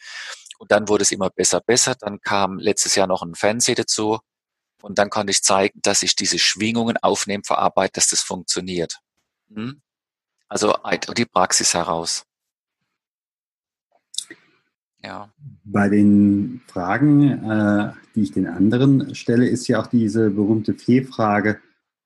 Und 0.64 0.73
dann 0.73 0.88
wurde 0.88 1.02
es 1.02 1.12
immer 1.12 1.28
besser, 1.28 1.61
besser. 1.61 1.94
Dann 1.94 2.23
kam 2.23 2.59
letztes 2.59 2.94
Jahr 2.94 3.06
noch 3.06 3.21
ein 3.21 3.35
Fernseh 3.35 3.75
dazu. 3.75 4.21
Und 4.80 4.99
dann 4.99 5.11
konnte 5.11 5.30
ich 5.30 5.42
zeigen, 5.42 5.78
dass 5.83 6.02
ich 6.02 6.16
diese 6.16 6.38
Schwingungen 6.38 6.97
aufnehme, 6.97 7.44
verarbeite, 7.44 7.92
dass 7.97 8.09
das 8.09 8.23
funktioniert. 8.23 8.99
Hm? 9.52 9.83
Also 10.49 10.75
die 11.18 11.26
Praxis 11.26 11.75
heraus. 11.75 12.25
Ja. 15.02 15.30
Bei 15.64 15.90
den 15.90 16.62
Fragen, 16.66 17.44
äh, 17.44 17.92
die 18.14 18.23
ich 18.23 18.33
den 18.33 18.47
anderen 18.47 19.14
stelle, 19.14 19.47
ist 19.47 19.68
ja 19.68 19.83
auch 19.83 19.87
diese 19.88 20.30
berühmte 20.30 20.73
Fee-Frage, 20.73 21.61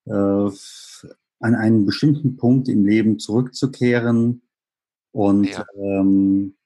äh, 0.07 0.11
an 0.11 1.55
einen 1.55 1.87
bestimmten 1.87 2.37
Punkt 2.37 2.69
im 2.69 2.85
Leben 2.85 3.21
zurückzukehren 3.21 4.43
und 5.13 5.49
ja. 5.49 5.65
ähm, 5.77 6.58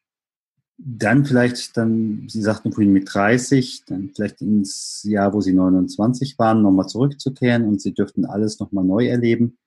dann 0.78 1.24
vielleicht, 1.24 1.76
dann, 1.76 2.26
Sie 2.28 2.42
sagten 2.42 2.72
vorhin 2.72 2.92
mit 2.92 3.12
30, 3.12 3.84
dann 3.86 4.10
vielleicht 4.14 4.40
ins 4.40 5.02
Jahr, 5.04 5.32
wo 5.32 5.40
Sie 5.40 5.52
29 5.52 6.38
waren, 6.38 6.62
nochmal 6.62 6.88
zurückzukehren 6.88 7.64
und 7.64 7.80
Sie 7.80 7.94
dürften 7.94 8.24
alles 8.24 8.58
nochmal 8.58 8.84
neu 8.84 9.06
erleben. 9.06 9.58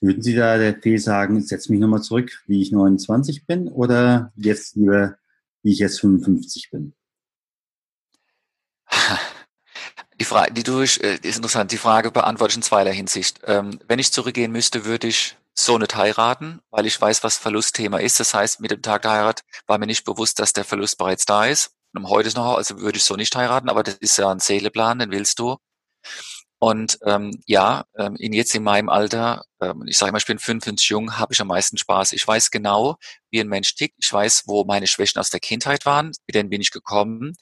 Würden 0.00 0.22
Sie 0.22 0.34
da 0.34 0.56
der 0.56 0.80
Fee 0.80 0.96
sagen, 0.96 1.40
setz 1.42 1.68
mich 1.68 1.78
nochmal 1.78 2.02
zurück, 2.02 2.42
wie 2.46 2.62
ich 2.62 2.72
29 2.72 3.46
bin 3.46 3.68
oder 3.68 4.32
jetzt 4.36 4.76
lieber 4.76 5.16
wie 5.62 5.72
ich 5.72 5.78
jetzt 5.78 6.00
55 6.00 6.70
bin. 6.70 6.94
Die 10.18 10.24
Frage, 10.26 10.52
die 10.52 10.62
du, 10.62 10.80
äh, 10.80 10.84
ist 10.84 11.36
interessant. 11.36 11.72
Die 11.72 11.78
Frage 11.78 12.10
beantworte 12.10 12.52
ich 12.52 12.56
in 12.56 12.62
zweierlei 12.62 12.92
Hinsicht. 12.92 13.40
Ähm, 13.44 13.78
wenn 13.88 13.98
ich 13.98 14.12
zurückgehen 14.12 14.52
müsste, 14.52 14.84
würde 14.84 15.06
ich 15.06 15.38
so 15.64 15.78
nicht 15.78 15.94
heiraten, 15.94 16.60
weil 16.70 16.86
ich 16.86 17.00
weiß, 17.00 17.24
was 17.24 17.38
Verlustthema 17.38 17.98
ist. 17.98 18.20
Das 18.20 18.34
heißt, 18.34 18.60
mit 18.60 18.70
dem 18.70 18.82
Tag 18.82 19.02
der 19.02 19.12
Heirat 19.12 19.42
war 19.66 19.78
mir 19.78 19.86
nicht 19.86 20.04
bewusst, 20.04 20.38
dass 20.38 20.52
der 20.52 20.64
Verlust 20.64 20.98
bereits 20.98 21.24
da 21.24 21.46
ist. 21.46 21.72
Und 21.94 22.08
heute 22.08 22.28
ist 22.28 22.36
noch, 22.36 22.56
also 22.56 22.78
würde 22.80 22.98
ich 22.98 23.04
so 23.04 23.16
nicht 23.16 23.34
heiraten, 23.34 23.68
aber 23.68 23.82
das 23.82 23.94
ist 23.94 24.16
ja 24.16 24.30
ein 24.30 24.38
Seeleplan, 24.38 25.00
den 25.00 25.10
willst 25.10 25.38
du. 25.38 25.56
Und 26.62 26.98
ähm, 27.06 27.40
ja, 27.46 27.84
ähm, 27.96 28.16
in 28.16 28.34
jetzt 28.34 28.54
in 28.54 28.62
meinem 28.62 28.90
Alter, 28.90 29.44
ähm, 29.62 29.84
ich 29.86 29.96
sage 29.96 30.12
mal, 30.12 30.18
ich 30.18 30.26
bin 30.26 30.38
55 30.38 30.90
jung, 30.90 31.18
habe 31.18 31.32
ich 31.32 31.40
am 31.40 31.46
meisten 31.46 31.78
Spaß. 31.78 32.12
Ich 32.12 32.26
weiß 32.28 32.50
genau, 32.50 32.96
wie 33.30 33.40
ein 33.40 33.48
Mensch 33.48 33.74
tickt. 33.74 33.94
Ich 33.98 34.12
weiß, 34.12 34.42
wo 34.46 34.64
meine 34.64 34.86
Schwächen 34.86 35.18
aus 35.20 35.30
der 35.30 35.40
Kindheit 35.40 35.86
waren, 35.86 36.08
mit 36.26 36.34
denen 36.34 36.50
bin 36.50 36.60
ich 36.60 36.70
gekommen. 36.70 37.34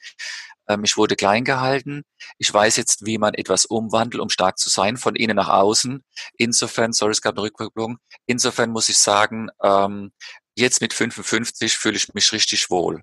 Ähm, 0.69 0.85
ich 0.85 0.97
wurde 0.97 1.17
klein 1.17 1.45
gehalten. 1.45 2.03
Ich 2.39 2.53
weiß 2.53 2.77
jetzt, 2.77 3.07
wie 3.07 3.19
man 3.19 3.35
etwas 3.35 3.65
umwandelt, 3.65 4.21
um 4.21 4.29
stark 4.29 4.59
zu 4.59 4.69
sein, 4.69 4.97
von 4.97 5.17
innen 5.17 5.37
nach 5.37 5.49
außen. 5.49 6.05
Insofern, 6.37 6.93
sorry, 6.93 7.13
es 7.13 7.23
gab 7.23 7.35
eine 7.35 7.43
Rückkopplung. 7.43 7.99
Insofern 8.27 8.71
muss 8.71 8.89
ich 8.89 8.99
sagen, 8.99 9.49
ähm, 9.63 10.13
jetzt 10.57 10.81
mit 10.81 10.93
55 10.93 11.77
fühle 11.77 11.97
ich 11.97 12.13
mich 12.15 12.33
richtig 12.33 12.71
wohl. 12.71 13.03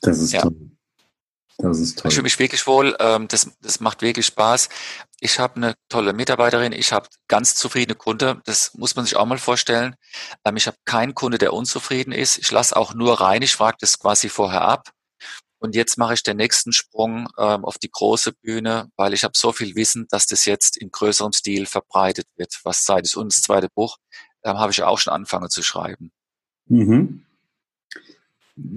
Das 0.00 0.18
ist 0.18 0.32
ja. 0.32 0.42
toll. 0.42 0.72
Das 1.58 1.78
ist 1.78 1.98
toll. 1.98 2.08
Ich 2.08 2.14
fühle 2.14 2.24
mich 2.24 2.38
wirklich 2.38 2.66
wohl. 2.66 2.96
Ähm, 2.98 3.28
das, 3.28 3.50
das 3.60 3.78
macht 3.80 4.02
wirklich 4.02 4.26
Spaß. 4.26 4.68
Ich 5.20 5.38
habe 5.38 5.56
eine 5.56 5.74
tolle 5.88 6.12
Mitarbeiterin. 6.12 6.72
Ich 6.72 6.92
habe 6.92 7.08
ganz 7.28 7.54
zufriedene 7.54 7.94
Kunden. 7.94 8.40
Das 8.44 8.74
muss 8.74 8.96
man 8.96 9.04
sich 9.04 9.16
auch 9.16 9.26
mal 9.26 9.38
vorstellen. 9.38 9.94
Ähm, 10.44 10.56
ich 10.56 10.66
habe 10.66 10.76
keinen 10.84 11.14
Kunde, 11.14 11.38
der 11.38 11.52
unzufrieden 11.52 12.12
ist. 12.12 12.38
Ich 12.38 12.50
lasse 12.50 12.76
auch 12.76 12.94
nur 12.94 13.20
rein. 13.20 13.42
Ich 13.42 13.54
frage 13.54 13.76
das 13.80 13.98
quasi 13.98 14.28
vorher 14.28 14.62
ab. 14.62 14.90
Und 15.62 15.76
jetzt 15.76 15.96
mache 15.96 16.14
ich 16.14 16.24
den 16.24 16.38
nächsten 16.38 16.72
Sprung 16.72 17.28
ähm, 17.38 17.64
auf 17.64 17.78
die 17.78 17.88
große 17.88 18.32
Bühne, 18.32 18.90
weil 18.96 19.14
ich 19.14 19.22
habe 19.22 19.34
so 19.36 19.52
viel 19.52 19.76
Wissen, 19.76 20.08
dass 20.10 20.26
das 20.26 20.44
jetzt 20.44 20.76
in 20.76 20.90
größerem 20.90 21.32
Stil 21.32 21.66
verbreitet 21.66 22.26
wird. 22.36 22.58
Was 22.64 22.82
Zeit 22.82 23.04
ist. 23.04 23.16
Und 23.16 23.32
das 23.32 23.42
zweite 23.42 23.68
Buch 23.68 23.98
ähm, 24.42 24.58
habe 24.58 24.72
ich 24.72 24.82
auch 24.82 24.98
schon 24.98 25.12
angefangen 25.12 25.50
zu 25.50 25.62
schreiben. 25.62 26.10
Mhm. 26.66 27.24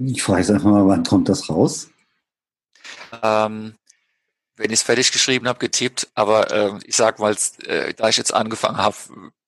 Ich 0.04 0.22
frage 0.22 0.42
jetzt 0.42 0.50
einfach 0.52 0.70
mal, 0.70 0.86
wann 0.86 1.02
kommt 1.02 1.28
das 1.28 1.50
raus? 1.50 1.90
Ähm, 3.20 3.74
wenn 4.54 4.70
ich 4.70 4.78
es 4.78 4.82
fertig 4.84 5.10
geschrieben 5.10 5.48
habe, 5.48 5.58
getippt, 5.58 6.08
aber 6.14 6.52
äh, 6.52 6.78
ich 6.84 6.94
sag 6.94 7.18
mal, 7.18 7.36
äh, 7.64 7.94
da 7.94 8.08
ich 8.08 8.16
jetzt 8.16 8.32
angefangen 8.32 8.78
habe, 8.78 8.96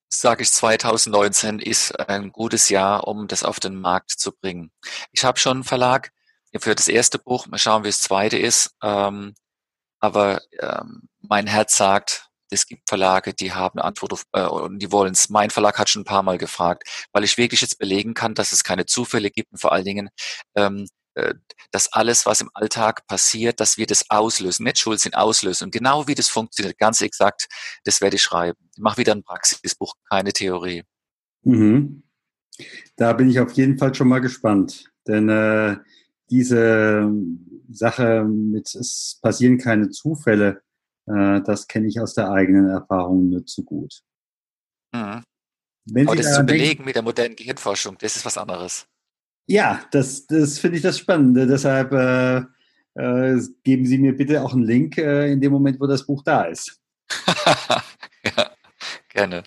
sage 0.09 0.43
ich 0.43 0.51
2019 0.51 1.61
ist 1.61 2.01
ein 2.01 2.33
gutes 2.33 2.69
Jahr, 2.69 3.07
um 3.07 3.29
das 3.29 3.45
auf 3.45 3.61
den 3.61 3.81
Markt 3.81 4.11
zu 4.11 4.33
bringen. 4.33 4.73
Ich 5.13 5.25
habe 5.25 5.39
schon 5.39 5.59
einen 5.59 5.65
Verlag 5.65 6.11
für 6.59 6.75
das 6.75 6.89
erste 6.89 7.19
Buch, 7.19 7.47
mal 7.47 7.59
schauen, 7.59 7.85
wie 7.85 7.89
das 7.89 8.01
zweite 8.01 8.39
ist, 8.39 8.75
ähm, 8.83 9.35
aber 10.01 10.41
ähm, 10.61 11.09
mein 11.21 11.47
Herz 11.47 11.77
sagt, 11.77 12.29
es 12.51 12.67
gibt 12.67 12.89
Verlage, 12.89 13.35
die 13.35 13.53
haben 13.53 13.79
Antwort 13.79 14.13
auf, 14.13 14.25
äh, 14.33 14.47
und 14.47 14.79
die 14.79 14.91
wollen 14.91 15.13
es. 15.13 15.29
Mein 15.29 15.51
Verlag 15.51 15.79
hat 15.79 15.91
schon 15.91 16.03
ein 16.03 16.07
paar 16.07 16.23
Mal 16.23 16.39
gefragt, 16.39 17.09
weil 17.13 17.25
ich 17.25 17.37
wirklich 17.37 17.61
jetzt 17.61 17.79
belegen 17.79 18.15
kann, 18.15 18.35
dass 18.35 18.53
es 18.53 18.65
keine 18.65 18.87
Zufälle 18.87 19.31
gibt 19.31 19.53
und 19.53 19.59
vor 19.59 19.73
allen 19.73 19.85
Dingen 19.85 20.09
ähm, 20.55 20.87
äh, 21.19 21.35
dass 21.73 21.93
alles, 21.93 22.27
was 22.27 22.41
im 22.41 22.51
Alltag 22.55 23.05
passiert, 23.09 23.59
dass 23.59 23.77
wir 23.77 23.87
das 23.87 24.09
auslösen, 24.09 24.65
nicht 24.65 24.79
schuld 24.79 25.01
sind, 25.01 25.17
auslösen. 25.17 25.65
Und 25.65 25.73
genau 25.73 26.07
wie 26.07 26.15
das 26.15 26.29
funktioniert, 26.29 26.79
ganz 26.79 27.01
exakt, 27.01 27.49
das 27.85 28.01
werde 28.01 28.17
ich 28.17 28.23
schreiben. 28.23 28.57
Ich 28.75 28.81
mache 28.81 28.99
wieder 28.99 29.15
ein 29.15 29.25
Praxisbuch, 29.25 29.95
keine 30.09 30.33
Theorie. 30.33 30.85
Mhm. 31.43 32.05
Da 32.97 33.13
bin 33.13 33.29
ich 33.29 33.41
auf 33.41 33.53
jeden 33.53 33.79
Fall 33.79 33.95
schon 33.95 34.09
mal 34.09 34.21
gespannt, 34.21 34.85
denn 35.09 35.29
äh, 35.29 35.77
diese 36.31 37.11
Sache 37.71 38.25
mit 38.25 38.75
es 38.75 39.19
passieren 39.23 39.59
keine 39.59 39.91
Zufälle, 39.91 40.63
äh, 41.07 41.41
das 41.43 41.67
kenne 41.67 41.89
ich 41.89 42.01
aus 42.01 42.15
der 42.15 42.31
eigenen 42.31 42.69
Erfahrung 42.69 43.29
nicht 43.29 43.49
so 43.49 43.63
gut. 43.63 44.01
Mhm. 44.93 45.23
Wenn 45.91 46.07
Aber 46.07 46.17
Sie 46.17 46.23
das 46.23 46.35
zu 46.35 46.45
belegen 46.45 46.85
mit 46.85 46.97
der 46.97 47.03
modernen 47.03 47.37
Gehirnforschung, 47.37 47.97
das 47.99 48.17
ist 48.17 48.27
was 48.27 48.37
anderes. 48.37 48.87
Ja, 49.47 49.83
das, 49.91 50.27
das 50.27 50.59
finde 50.59 50.77
ich 50.77 50.83
das 50.83 50.99
Spannende. 50.99 51.47
Deshalb 51.47 51.93
äh, 51.93 52.39
äh, 52.95 53.41
geben 53.65 53.87
Sie 53.87 53.99
mir 53.99 54.15
bitte 54.15 54.43
auch 54.43 54.53
einen 54.53 54.65
Link 54.65 54.99
äh, 54.99 55.33
in 55.33 55.41
dem 55.41 55.53
Moment, 55.53 55.81
wo 55.81 55.87
das 55.87 56.05
Buch 56.05 56.23
da 56.23 56.45
ist. 56.45 56.79
ja, 58.25 58.51
gerne. 59.09 59.43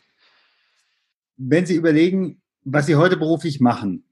Wenn 1.37 1.65
Sie 1.67 1.75
überlegen, 1.75 2.41
was 2.63 2.87
Sie 2.87 2.95
heute 2.95 3.17
beruflich 3.17 3.59
machen, 3.59 4.03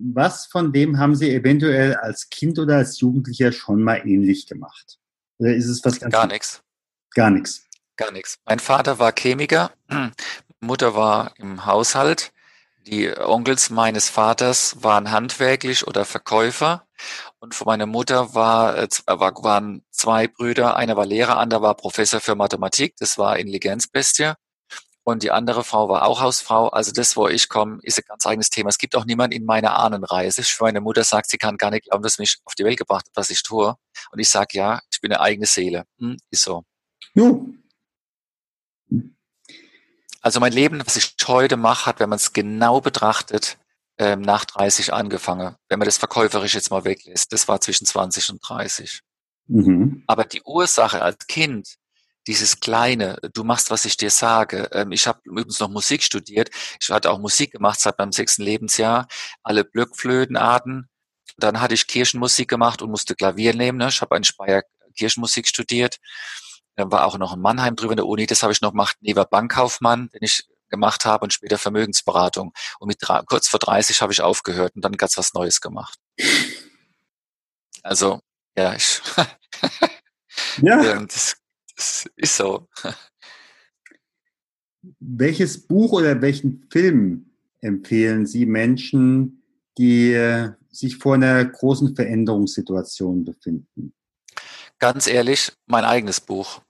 was 0.00 0.46
von 0.46 0.72
dem 0.72 0.98
haben 0.98 1.14
Sie 1.14 1.30
eventuell 1.30 1.94
als 1.94 2.28
Kind 2.28 2.58
oder 2.58 2.76
als 2.76 3.00
Jugendlicher 3.00 3.52
schon 3.52 3.82
mal 3.82 4.06
ähnlich 4.06 4.46
gemacht? 4.46 4.98
Oder 5.38 5.54
ist 5.54 5.66
es 5.66 5.84
was 5.84 6.00
ganz 6.00 6.12
Gar 6.12 6.26
nichts. 6.26 6.62
Gar 7.14 7.30
nichts. 7.30 7.64
Gar 7.96 8.12
nichts. 8.12 8.38
Mein 8.44 8.58
Vater 8.58 8.98
war 8.98 9.12
Chemiker, 9.12 9.70
Mutter 10.60 10.94
war 10.94 11.32
im 11.38 11.64
Haushalt. 11.64 12.32
Die 12.86 13.10
Onkels 13.18 13.70
meines 13.70 14.08
Vaters 14.08 14.76
waren 14.80 15.10
handwerklich 15.10 15.86
oder 15.86 16.04
Verkäufer 16.04 16.86
und 17.40 17.54
von 17.54 17.66
meiner 17.66 17.86
Mutter 17.86 18.34
war, 18.34 18.78
äh, 18.78 18.88
waren 19.06 19.82
zwei 19.90 20.28
Brüder, 20.28 20.76
einer 20.76 20.96
war 20.96 21.06
Lehrer, 21.06 21.38
anderer 21.38 21.62
war 21.62 21.74
Professor 21.74 22.20
für 22.20 22.36
Mathematik, 22.36 22.94
das 22.98 23.18
war 23.18 23.38
Intelligenzbestie. 23.38 24.34
Und 25.08 25.22
die 25.22 25.30
andere 25.30 25.62
Frau 25.62 25.88
war 25.88 26.04
auch 26.04 26.20
Hausfrau. 26.20 26.66
Also 26.68 26.90
das, 26.90 27.16
wo 27.16 27.28
ich 27.28 27.48
komme, 27.48 27.78
ist 27.82 27.96
ein 27.96 28.04
ganz 28.08 28.26
eigenes 28.26 28.50
Thema. 28.50 28.70
Es 28.70 28.78
gibt 28.78 28.96
auch 28.96 29.04
niemanden 29.04 29.36
in 29.36 29.44
meiner 29.44 29.76
Ahnenreise. 29.76 30.42
Meine 30.58 30.80
Mutter 30.80 31.04
sagt, 31.04 31.30
sie 31.30 31.38
kann 31.38 31.58
gar 31.58 31.70
nicht 31.70 31.84
glauben, 31.84 32.02
dass 32.02 32.18
mich 32.18 32.38
auf 32.44 32.56
die 32.56 32.64
Welt 32.64 32.76
gebracht 32.76 33.06
hat, 33.06 33.12
was 33.14 33.30
ich 33.30 33.44
tue. 33.44 33.76
Und 34.10 34.18
ich 34.18 34.28
sage, 34.28 34.58
ja, 34.58 34.80
ich 34.90 35.00
bin 35.00 35.12
eine 35.12 35.20
eigene 35.20 35.46
Seele. 35.46 35.84
Hm, 36.00 36.16
ist 36.30 36.42
so. 36.42 36.64
Ja, 37.14 37.32
also 40.26 40.40
mein 40.40 40.52
Leben, 40.52 40.82
was 40.84 40.96
ich 40.96 41.14
heute 41.28 41.56
mache, 41.56 41.86
hat, 41.86 42.00
wenn 42.00 42.08
man 42.08 42.16
es 42.16 42.32
genau 42.32 42.80
betrachtet, 42.80 43.58
ähm, 43.98 44.22
nach 44.22 44.44
30 44.44 44.92
angefangen. 44.92 45.54
Wenn 45.68 45.78
man 45.78 45.86
das 45.86 45.98
verkäuferisch 45.98 46.54
jetzt 46.54 46.72
mal 46.72 46.84
weglässt. 46.84 47.32
Das 47.32 47.46
war 47.46 47.60
zwischen 47.60 47.86
20 47.86 48.30
und 48.30 48.40
30. 48.40 49.02
Mhm. 49.46 50.02
Aber 50.08 50.24
die 50.24 50.42
Ursache 50.42 51.00
als 51.00 51.28
Kind, 51.28 51.76
dieses 52.26 52.60
kleine, 52.60 53.18
du 53.32 53.44
machst, 53.44 53.70
was 53.70 53.84
ich 53.84 53.96
dir 53.96 54.10
sage. 54.10 54.68
Ähm, 54.72 54.92
ich 54.92 55.06
habe 55.06 55.20
übrigens 55.24 55.60
noch 55.60 55.68
Musik 55.68 56.02
studiert. 56.02 56.50
Ich 56.80 56.90
hatte 56.90 57.10
auch 57.10 57.18
Musik 57.18 57.52
gemacht 57.52 57.80
seit 57.80 57.98
meinem 57.98 58.12
sechsten 58.12 58.42
Lebensjahr. 58.42 59.06
Alle 59.42 59.64
Blockflötenarten. 59.64 60.88
Dann 61.38 61.60
hatte 61.60 61.74
ich 61.74 61.86
Kirchenmusik 61.86 62.48
gemacht 62.48 62.82
und 62.82 62.90
musste 62.90 63.14
Klavier 63.14 63.54
nehmen. 63.54 63.78
Ne? 63.78 63.88
Ich 63.88 64.00
habe 64.00 64.16
in 64.16 64.24
Speyer 64.24 64.62
Kirchenmusik 64.96 65.46
studiert. 65.46 65.98
Dann 66.76 66.90
war 66.90 67.06
auch 67.06 67.18
noch 67.18 67.34
in 67.34 67.40
Mannheim 67.40 67.76
drüber 67.76 67.92
in 67.92 67.98
der 67.98 68.06
Uni, 68.06 68.26
das 68.26 68.42
habe 68.42 68.52
ich 68.52 68.60
noch 68.60 68.72
gemacht, 68.72 68.96
Neva 69.00 69.24
Bankkaufmann, 69.24 70.10
den 70.10 70.22
ich 70.22 70.44
gemacht 70.68 71.04
habe 71.04 71.24
und 71.24 71.32
später 71.32 71.58
Vermögensberatung. 71.58 72.52
Und 72.78 72.88
mit 72.88 73.00
kurz 73.26 73.48
vor 73.48 73.60
30 73.60 74.02
habe 74.02 74.12
ich 74.12 74.20
aufgehört 74.20 74.74
und 74.74 74.84
dann 74.84 74.92
ganz 74.92 75.16
was 75.16 75.32
Neues 75.32 75.60
gemacht. 75.60 75.98
Also, 77.82 78.20
ja, 78.56 78.74
ich 78.74 79.00
ja. 80.62 81.00
das, 81.04 81.36
ist 82.16 82.36
so. 82.36 82.68
Welches 85.00 85.66
Buch 85.66 85.92
oder 85.92 86.20
welchen 86.22 86.66
Film 86.70 87.30
empfehlen 87.60 88.26
Sie 88.26 88.46
Menschen, 88.46 89.42
die 89.78 90.48
sich 90.70 90.96
vor 90.96 91.14
einer 91.14 91.44
großen 91.44 91.94
Veränderungssituation 91.96 93.24
befinden? 93.24 93.94
Ganz 94.78 95.06
ehrlich, 95.06 95.52
mein 95.66 95.84
eigenes 95.84 96.20
Buch. 96.20 96.60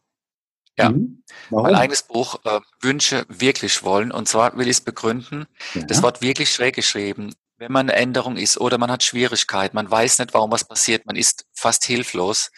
Ja, 0.78 0.90
mhm. 0.90 1.22
mein 1.50 1.75
eigenes 1.75 2.02
Buch 2.02 2.38
äh, 2.44 2.60
Wünsche 2.80 3.25
wirklich 3.28 3.82
wollen. 3.82 4.12
Und 4.12 4.28
zwar 4.28 4.56
will 4.58 4.66
ich 4.66 4.76
es 4.76 4.80
begründen. 4.82 5.46
Ja. 5.75 5.82
Das 5.82 6.02
Wort 6.02 6.20
wirklich 6.20 6.52
schräg 6.52 6.75
geschrieben. 6.75 7.34
Wenn 7.56 7.72
man 7.72 7.88
eine 7.88 7.98
Änderung 7.98 8.36
ist 8.36 8.58
oder 8.60 8.76
man 8.76 8.90
hat 8.90 9.02
Schwierigkeiten, 9.02 9.75
man 9.75 9.90
weiß 9.90 10.18
nicht, 10.18 10.34
warum 10.34 10.52
was 10.52 10.64
passiert, 10.64 11.06
man 11.06 11.16
ist 11.16 11.46
fast 11.54 11.86
hilflos. 11.86 12.50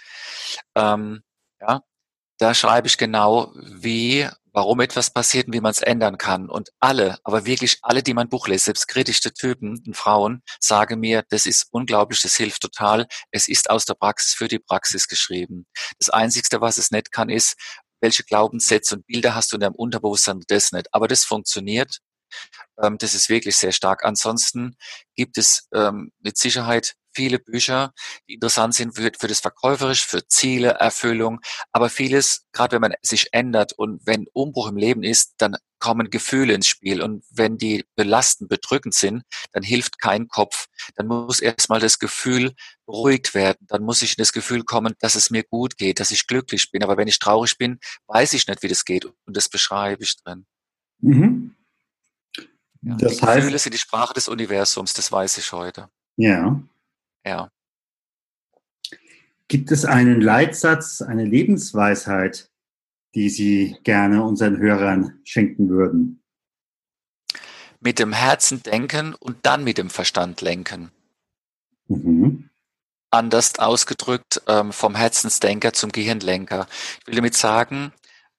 Ähm, 0.74 1.22
ja, 1.60 1.82
da 2.38 2.54
schreibe 2.54 2.86
ich 2.86 2.98
genau, 2.98 3.52
wie 3.54 4.28
warum 4.52 4.80
etwas 4.80 5.10
passiert 5.10 5.46
und 5.46 5.52
wie 5.52 5.60
man 5.60 5.70
es 5.70 5.82
ändern 5.82 6.18
kann. 6.18 6.48
Und 6.48 6.70
alle, 6.80 7.18
aber 7.22 7.46
wirklich 7.46 7.78
alle, 7.82 8.02
die 8.02 8.12
mein 8.12 8.28
Buch 8.28 8.48
lesen, 8.48 8.64
selbst 8.64 8.88
kritische 8.88 9.32
Typen 9.32 9.80
und 9.86 9.96
Frauen, 9.96 10.42
sagen 10.58 10.98
mir, 10.98 11.22
das 11.30 11.46
ist 11.46 11.68
unglaublich, 11.70 12.20
das 12.22 12.34
hilft 12.34 12.62
total. 12.62 13.06
Es 13.30 13.46
ist 13.46 13.70
aus 13.70 13.84
der 13.84 13.94
Praxis 13.94 14.34
für 14.34 14.48
die 14.48 14.58
Praxis 14.58 15.06
geschrieben. 15.06 15.66
Das 16.00 16.08
Einzigste, 16.08 16.60
was 16.60 16.76
es 16.76 16.90
nicht 16.90 17.12
kann, 17.12 17.28
ist, 17.28 17.56
welche 18.00 18.24
Glaubenssätze 18.24 18.96
und 18.96 19.06
Bilder 19.06 19.36
hast 19.36 19.52
du 19.52 19.56
in 19.56 19.60
deinem 19.60 19.74
Unterbewusstsein, 19.76 20.40
das 20.48 20.72
nicht. 20.72 20.92
Aber 20.92 21.06
das 21.06 21.24
funktioniert. 21.24 21.98
Ähm, 22.82 22.98
das 22.98 23.14
ist 23.14 23.28
wirklich 23.28 23.56
sehr 23.56 23.72
stark. 23.72 24.04
Ansonsten 24.04 24.76
gibt 25.14 25.38
es 25.38 25.68
ähm, 25.72 26.10
mit 26.20 26.36
Sicherheit 26.36 26.94
viele 27.18 27.40
Bücher, 27.40 27.92
die 28.28 28.34
interessant 28.34 28.76
sind 28.76 28.94
für, 28.94 29.10
für 29.18 29.26
das 29.26 29.40
Verkäuferisch, 29.40 30.06
für 30.06 30.24
Ziele, 30.28 30.68
Erfüllung. 30.68 31.40
Aber 31.72 31.90
vieles, 31.90 32.46
gerade 32.52 32.76
wenn 32.76 32.82
man 32.82 32.94
sich 33.02 33.26
ändert 33.32 33.72
und 33.72 34.06
wenn 34.06 34.26
Umbruch 34.32 34.68
im 34.68 34.76
Leben 34.76 35.02
ist, 35.02 35.34
dann 35.38 35.56
kommen 35.80 36.10
Gefühle 36.10 36.54
ins 36.54 36.68
Spiel. 36.68 37.02
Und 37.02 37.24
wenn 37.28 37.58
die 37.58 37.84
belastend, 37.96 38.48
bedrückend 38.48 38.94
sind, 38.94 39.24
dann 39.50 39.64
hilft 39.64 39.98
kein 40.00 40.28
Kopf. 40.28 40.66
Dann 40.94 41.08
muss 41.08 41.40
erstmal 41.40 41.80
das 41.80 41.98
Gefühl 41.98 42.54
beruhigt 42.86 43.34
werden. 43.34 43.66
Dann 43.66 43.82
muss 43.82 44.02
ich 44.02 44.12
in 44.12 44.22
das 44.22 44.32
Gefühl 44.32 44.62
kommen, 44.62 44.94
dass 45.00 45.16
es 45.16 45.30
mir 45.30 45.42
gut 45.42 45.76
geht, 45.76 45.98
dass 45.98 46.12
ich 46.12 46.28
glücklich 46.28 46.70
bin. 46.70 46.84
Aber 46.84 46.96
wenn 46.96 47.08
ich 47.08 47.18
traurig 47.18 47.58
bin, 47.58 47.80
weiß 48.06 48.32
ich 48.34 48.46
nicht, 48.46 48.62
wie 48.62 48.68
das 48.68 48.84
geht. 48.84 49.06
Und 49.06 49.36
das 49.36 49.48
beschreibe 49.48 50.04
ich 50.04 50.14
drin. 50.22 50.46
Mhm. 51.00 51.56
Ja, 52.82 52.94
das 52.94 53.16
die 53.16 53.22
heißt, 53.22 53.36
Gefühle 53.38 53.58
sind 53.58 53.74
die 53.74 53.78
Sprache 53.78 54.14
des 54.14 54.28
Universums, 54.28 54.92
das 54.92 55.10
weiß 55.10 55.38
ich 55.38 55.50
heute. 55.50 55.90
Ja. 56.16 56.62
Ja. 57.24 57.50
Gibt 59.48 59.72
es 59.72 59.84
einen 59.84 60.20
Leitsatz, 60.20 61.00
eine 61.00 61.24
Lebensweisheit, 61.24 62.50
die 63.14 63.30
Sie 63.30 63.76
gerne 63.82 64.22
unseren 64.22 64.58
Hörern 64.58 65.20
schenken 65.24 65.70
würden? 65.70 66.22
Mit 67.80 67.98
dem 67.98 68.12
Herzen 68.12 68.62
denken 68.62 69.14
und 69.14 69.38
dann 69.46 69.64
mit 69.64 69.78
dem 69.78 69.88
Verstand 69.88 70.40
lenken. 70.42 70.90
Mhm. 71.86 72.50
Anders 73.10 73.58
ausgedrückt, 73.58 74.42
ähm, 74.46 74.72
vom 74.72 74.94
Herzensdenker 74.94 75.72
zum 75.72 75.92
Gehirnlenker. 75.92 76.66
Ich 77.00 77.06
will 77.06 77.14
damit 77.14 77.34
sagen, 77.34 77.92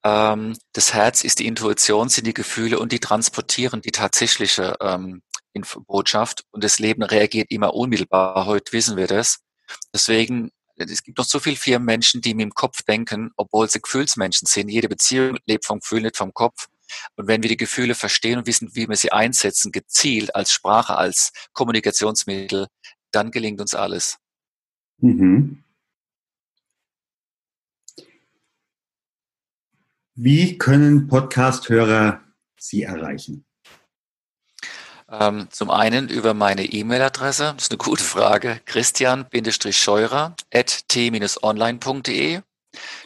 ähm, 0.03 0.55
das 0.73 0.93
Herz 0.93 1.23
ist 1.23 1.39
die 1.39 1.47
Intuition, 1.47 2.09
sind 2.09 2.27
die 2.27 2.35
Gefühle 2.35 2.77
und 2.77 2.91
die 2.91 2.99
transportieren 2.99 3.81
die 3.81 3.91
tatsächliche 3.91 4.75
ähm, 4.79 5.23
Botschaft 5.87 6.45
und 6.51 6.63
das 6.63 6.79
Leben 6.79 7.03
reagiert 7.03 7.51
immer 7.51 7.73
unmittelbar. 7.73 8.45
Heute 8.45 8.71
wissen 8.73 8.97
wir 8.97 9.07
das. 9.07 9.39
Deswegen, 9.93 10.51
es 10.75 11.03
gibt 11.03 11.17
noch 11.17 11.25
so 11.25 11.39
viele 11.39 11.55
vier 11.55 11.79
Menschen, 11.79 12.21
die 12.21 12.33
mit 12.33 12.43
dem 12.43 12.53
Kopf 12.53 12.83
denken, 12.83 13.31
obwohl 13.35 13.69
sie 13.69 13.81
Gefühlsmenschen 13.81 14.47
sind. 14.47 14.69
Jede 14.69 14.89
Beziehung 14.89 15.37
lebt 15.45 15.65
vom 15.65 15.79
Gefühl, 15.79 16.01
nicht 16.01 16.17
vom 16.17 16.33
Kopf. 16.33 16.67
Und 17.15 17.27
wenn 17.27 17.43
wir 17.43 17.49
die 17.49 17.57
Gefühle 17.57 17.95
verstehen 17.95 18.39
und 18.39 18.47
wissen, 18.47 18.73
wie 18.73 18.87
wir 18.87 18.95
sie 18.95 19.11
einsetzen, 19.11 19.71
gezielt 19.71 20.33
als 20.35 20.51
Sprache, 20.51 20.97
als 20.97 21.31
Kommunikationsmittel, 21.53 22.67
dann 23.11 23.31
gelingt 23.31 23.61
uns 23.61 23.75
alles. 23.75 24.17
Mhm. 24.97 25.63
Wie 30.15 30.57
können 30.57 31.07
Podcast-Hörer 31.07 32.21
Sie 32.59 32.83
erreichen? 32.83 33.45
Ähm, 35.11 35.47
zum 35.49 35.71
einen 35.71 36.07
über 36.07 36.35
meine 36.35 36.65
E-Mail-Adresse, 36.65 37.53
das 37.55 37.63
ist 37.63 37.71
eine 37.71 37.79
gute 37.79 38.03
Frage, 38.03 38.61
christian-scheurer 38.65 40.35
at 40.53 40.87
t-online.de. 40.87 42.41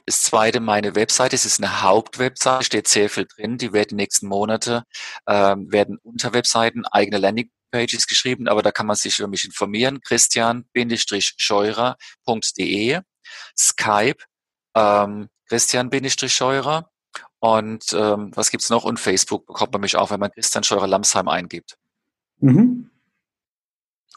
Das 0.05 0.23
zweite, 0.23 0.59
meine 0.59 0.95
Webseite, 0.95 1.35
es 1.35 1.45
ist 1.45 1.59
eine 1.59 1.81
Hauptwebseite, 1.81 2.65
steht 2.65 2.89
sehr 2.89 3.09
viel 3.09 3.25
drin. 3.25 3.57
Die 3.57 3.71
werden 3.71 3.95
nächsten 3.95 4.27
Monate, 4.27 4.83
ähm, 5.27 5.71
werden 5.71 5.97
unter 6.03 6.33
Webseiten 6.33 6.85
eigene 6.85 7.19
Landingpages 7.19 8.07
geschrieben, 8.07 8.49
aber 8.49 8.61
da 8.61 8.71
kann 8.71 8.87
man 8.87 8.97
sich 8.97 9.19
über 9.19 9.29
mich 9.29 9.45
informieren. 9.45 10.01
christian-scheurer.de. 10.01 12.99
Skype, 13.57 14.23
ähm, 14.75 15.29
Christian-Scheurer. 15.47 16.89
Und 17.39 17.93
ähm, 17.93 18.31
was 18.35 18.51
gibt's 18.51 18.69
noch? 18.69 18.83
Und 18.83 18.99
Facebook 18.99 19.45
bekommt 19.45 19.71
man 19.73 19.81
mich 19.81 19.95
auch, 19.95 20.11
wenn 20.11 20.19
man 20.19 20.31
Christian 20.31 20.63
Scheurer 20.63 20.87
Lamsheim 20.87 21.27
eingibt. 21.27 21.77
Mhm. 22.43 22.89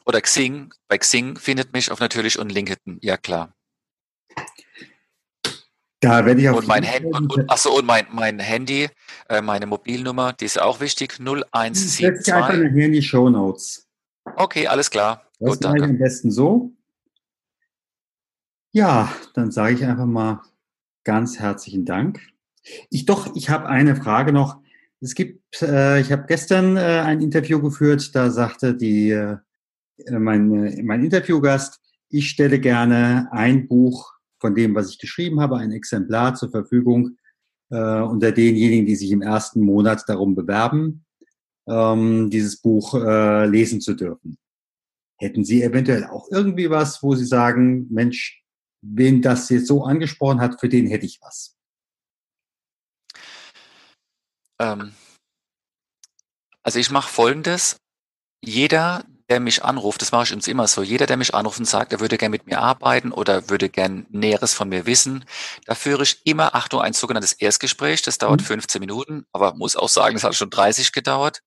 Oder 0.04 0.20
Xing. 0.20 0.72
Bei 0.88 0.98
Xing 0.98 1.38
findet 1.38 1.72
mich 1.72 1.92
auch 1.92 2.00
natürlich 2.00 2.38
und 2.38 2.50
LinkedIn, 2.50 2.98
ja 3.00 3.16
klar. 3.16 3.54
Da 6.00 6.26
werde 6.26 6.40
ich 6.40 6.48
auch. 6.48 6.56
Und 6.56 6.66
mein 6.66 6.82
Handy, 6.82 7.08
und, 7.08 7.32
und, 7.32 7.50
achso, 7.50 7.70
und 7.70 7.86
mein, 7.86 8.06
mein 8.10 8.40
Handy, 8.40 8.88
äh, 9.28 9.40
meine 9.40 9.66
Mobilnummer, 9.66 10.32
die 10.32 10.44
ist 10.44 10.60
auch 10.60 10.80
wichtig, 10.80 11.18
0172. 11.20 12.04
Setze 12.04 12.22
ich 12.30 12.34
einfach 12.34 12.48
nachher 12.52 12.84
in 12.86 12.92
die 12.92 13.02
Show 13.02 13.30
Notes. 13.30 13.88
Okay, 14.34 14.66
alles 14.66 14.90
klar. 14.90 15.22
Das 15.38 15.50
Gut, 15.50 15.64
danke. 15.64 15.84
am 15.84 15.98
besten 15.98 16.30
so. 16.32 16.72
Ja, 18.72 19.12
dann 19.34 19.52
sage 19.52 19.74
ich 19.74 19.84
einfach 19.84 20.06
mal 20.06 20.42
ganz 21.04 21.38
herzlichen 21.38 21.84
Dank. 21.84 22.20
Ich 22.90 23.06
doch, 23.06 23.34
ich 23.36 23.50
habe 23.50 23.68
eine 23.68 23.94
Frage 23.94 24.32
noch. 24.32 24.60
Es 25.00 25.14
gibt, 25.14 25.62
äh, 25.62 26.00
ich 26.00 26.10
habe 26.10 26.24
gestern 26.26 26.76
äh, 26.76 26.80
ein 26.80 27.20
Interview 27.20 27.60
geführt, 27.60 28.14
da 28.14 28.30
sagte 28.30 28.74
die, 28.74 29.10
äh, 29.10 29.36
mein, 30.10 30.66
äh, 30.66 30.82
mein 30.82 31.04
Interviewgast, 31.04 31.80
ich 32.08 32.30
stelle 32.30 32.58
gerne 32.58 33.28
ein 33.30 33.68
Buch 33.68 34.12
von 34.40 34.54
dem, 34.54 34.74
was 34.74 34.90
ich 34.90 34.98
geschrieben 34.98 35.40
habe, 35.40 35.56
ein 35.58 35.72
Exemplar 35.72 36.34
zur 36.34 36.50
Verfügung 36.50 37.16
äh, 37.70 38.00
unter 38.00 38.32
denjenigen, 38.32 38.86
die 38.86 38.96
sich 38.96 39.10
im 39.10 39.22
ersten 39.22 39.60
Monat 39.60 40.04
darum 40.06 40.34
bewerben, 40.34 41.04
ähm, 41.68 42.30
dieses 42.30 42.60
Buch 42.60 42.94
äh, 42.94 43.46
lesen 43.46 43.80
zu 43.80 43.94
dürfen. 43.94 44.38
Hätten 45.18 45.44
Sie 45.44 45.62
eventuell 45.62 46.04
auch 46.04 46.28
irgendwie 46.30 46.70
was, 46.70 47.02
wo 47.02 47.14
Sie 47.14 47.24
sagen, 47.24 47.86
Mensch, 47.90 48.42
wen 48.82 49.22
das 49.22 49.48
jetzt 49.48 49.66
so 49.66 49.84
angesprochen 49.84 50.40
hat, 50.40 50.60
für 50.60 50.68
den 50.68 50.86
hätte 50.86 51.06
ich 51.06 51.18
was? 51.22 51.55
Ähm, 54.58 54.94
also 56.62 56.78
ich 56.78 56.90
mache 56.90 57.10
Folgendes. 57.10 57.76
Jeder, 58.42 59.04
der 59.28 59.40
mich 59.40 59.64
anruft, 59.64 60.02
das 60.02 60.12
mache 60.12 60.24
ich 60.24 60.32
uns 60.32 60.46
immer 60.46 60.68
so, 60.68 60.82
jeder, 60.82 61.06
der 61.06 61.16
mich 61.16 61.34
anruft 61.34 61.58
und 61.58 61.64
sagt, 61.64 61.92
er 61.92 62.00
würde 62.00 62.18
gern 62.18 62.30
mit 62.30 62.46
mir 62.46 62.60
arbeiten 62.60 63.12
oder 63.12 63.48
würde 63.48 63.68
gern 63.68 64.06
Näheres 64.10 64.54
von 64.54 64.68
mir 64.68 64.86
wissen, 64.86 65.24
da 65.64 65.74
führe 65.74 66.02
ich 66.02 66.24
immer, 66.24 66.54
Achtung, 66.54 66.80
ein 66.80 66.92
sogenanntes 66.92 67.32
Erstgespräch, 67.32 68.02
das 68.02 68.18
dauert 68.18 68.40
mhm. 68.42 68.46
15 68.46 68.80
Minuten, 68.80 69.26
aber 69.32 69.54
muss 69.54 69.76
auch 69.76 69.88
sagen, 69.88 70.16
es 70.16 70.24
hat 70.24 70.34
schon 70.34 70.50
30 70.50 70.92
gedauert. 70.92 71.42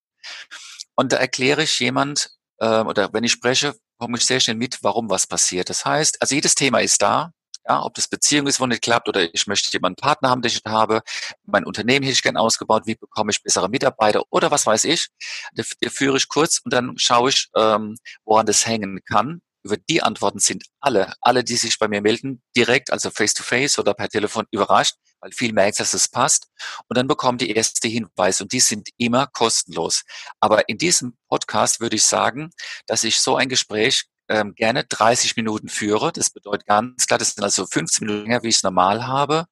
Und 0.96 1.14
da 1.14 1.18
erkläre 1.18 1.64
ich 1.64 1.80
jemand, 1.80 2.32
äh, 2.58 2.82
oder 2.82 3.14
wenn 3.14 3.24
ich 3.24 3.32
spreche, 3.32 3.76
komme 3.98 4.18
ich 4.18 4.26
sehr 4.26 4.40
schnell 4.40 4.58
mit, 4.58 4.80
warum 4.84 5.10
was 5.10 5.28
passiert. 5.28 5.70
Das 5.70 5.86
heißt, 5.86 6.22
also 6.22 6.36
jedes 6.36 6.56
Thema 6.56 6.80
ist 6.80 7.02
da, 7.02 7.32
ja, 7.70 7.84
ob 7.84 7.94
das 7.94 8.08
Beziehung 8.08 8.48
ist, 8.48 8.60
wo 8.60 8.66
nicht 8.66 8.82
klappt, 8.82 9.08
oder 9.08 9.34
ich 9.34 9.46
möchte 9.48 9.72
jemanden 9.72 9.96
Partner 9.98 10.30
haben, 10.30 10.42
den 10.42 10.52
ich 10.52 10.62
habe, 10.66 11.02
mein 11.46 11.66
Unternehmen 11.66 12.04
hätte 12.04 12.14
ich 12.14 12.24
gern 12.24 12.36
ausgebaut, 12.36 12.84
wie 12.86 12.96
bekomme 12.96 13.32
ich 13.32 13.44
bessere 13.44 13.70
Mitarbeiter 13.70 14.24
oder 14.32 14.50
was 14.50 14.66
weiß 14.66 14.86
ich. 14.86 15.10
Da 15.54 15.64
führe 15.90 16.18
ich 16.18 16.28
kurz 16.28 16.60
und 16.64 16.74
dann 16.74 16.98
schaue 16.98 17.30
ich, 17.30 17.50
ähm, 17.56 17.96
woran 18.26 18.48
das 18.48 18.66
hängen 18.66 19.00
kann. 19.06 19.42
Über 19.62 19.78
die 19.78 20.02
Antworten 20.02 20.40
sind 20.40 20.64
alle, 20.80 21.14
alle, 21.22 21.44
die 21.44 21.58
sich 21.58 21.78
bei 21.78 21.88
mir 21.88 22.02
melden, 22.02 22.42
direkt, 22.56 22.92
also 22.92 23.12
face-to-face 23.12 23.74
-face 23.74 23.80
oder 23.80 23.94
per 23.94 24.08
Telefon 24.10 24.46
überrascht, 24.52 24.96
weil 25.20 25.32
viel 25.34 25.54
merkt, 25.54 25.80
dass 25.80 25.94
es 25.94 26.08
passt. 26.08 26.48
Und 26.88 26.98
dann 26.98 27.08
bekommen 27.08 27.38
die 27.38 27.52
erste 27.52 27.88
Hinweise 27.88 28.44
und 28.44 28.54
die 28.54 28.62
sind 28.62 28.90
immer 28.98 29.28
kostenlos. 29.28 30.04
Aber 30.40 30.70
in 30.70 30.78
diesem 30.78 31.18
Podcast 31.28 31.82
würde 31.82 31.98
ich 31.98 32.04
sagen, 32.04 32.52
dass 32.88 33.04
ich 33.04 33.20
so 33.20 33.36
ein 33.36 33.50
Gespräch 33.50 34.06
ähm, 34.30 34.54
gerne 34.56 34.84
30 34.86 35.36
Minuten 35.36 35.68
führe. 35.70 36.12
Das 36.12 36.30
bedeutet 36.30 36.68
ganz 36.68 37.08
klar, 37.08 37.18
das 37.18 37.34
sind 37.34 37.44
also 37.44 37.66
15 37.66 38.06
Minuten 38.06 38.26
länger, 38.26 38.44
wie 38.44 38.50
ich 38.50 38.58
es 38.58 38.64
normal 38.64 39.08
habe. 39.08 39.46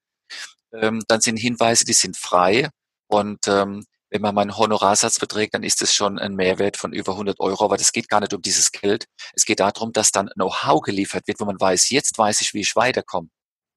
Ähm, 0.74 1.02
dann 1.08 1.22
sind 1.22 1.38
Hinweise, 1.38 1.86
die 1.86 1.94
sind 1.94 2.18
frei. 2.18 2.70
Und 3.08 3.48
ähm, 3.48 3.86
wenn 4.10 4.22
man 4.22 4.36
meinen 4.36 4.58
Honorarsatz 4.58 5.20
beträgt, 5.20 5.54
dann 5.54 5.64
ist 5.64 5.82
es 5.82 5.94
schon 5.94 6.20
ein 6.20 6.36
Mehrwert 6.36 6.78
von 6.78 6.94
über 6.94 7.14
100 7.14 7.40
Euro. 7.40 7.66
Aber 7.66 7.78
das 7.78 7.92
geht 7.92 8.10
gar 8.10 8.22
nicht 8.22 8.34
um 8.34 8.42
dieses 8.42 8.72
Geld. 8.72 9.06
Es 9.34 9.46
geht 9.46 9.60
darum, 9.60 9.92
dass 9.92 10.12
dann 10.12 10.30
Know-how 10.36 10.82
geliefert 10.82 11.28
wird, 11.28 11.40
wo 11.40 11.46
man 11.46 11.60
weiß, 11.60 11.90
jetzt 11.90 12.18
weiß 12.18 12.42
ich, 12.42 12.54
wie 12.54 12.62
ich 12.62 12.76
weiterkomme. 12.76 13.30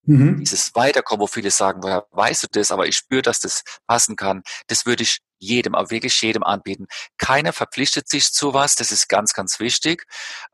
Mhm. 0.04 0.40
Dieses 0.40 0.74
Weiterkommen, 0.74 1.22
wo 1.22 1.26
viele 1.26 1.50
sagen, 1.50 1.82
woher 1.82 2.06
weißt 2.10 2.44
du 2.44 2.46
das, 2.52 2.70
aber 2.70 2.86
ich 2.86 2.96
spüre, 2.96 3.22
dass 3.22 3.40
das 3.40 3.62
passen 3.86 4.16
kann, 4.16 4.42
das 4.66 4.86
würde 4.86 5.02
ich 5.02 5.18
jedem, 5.40 5.74
aber 5.74 5.90
wirklich 5.90 6.20
jedem 6.22 6.44
anbieten. 6.44 6.86
Keiner 7.18 7.52
verpflichtet 7.52 8.08
sich 8.08 8.32
zu 8.32 8.54
was, 8.54 8.76
das 8.76 8.92
ist 8.92 9.08
ganz, 9.08 9.32
ganz 9.32 9.58
wichtig. 9.58 10.06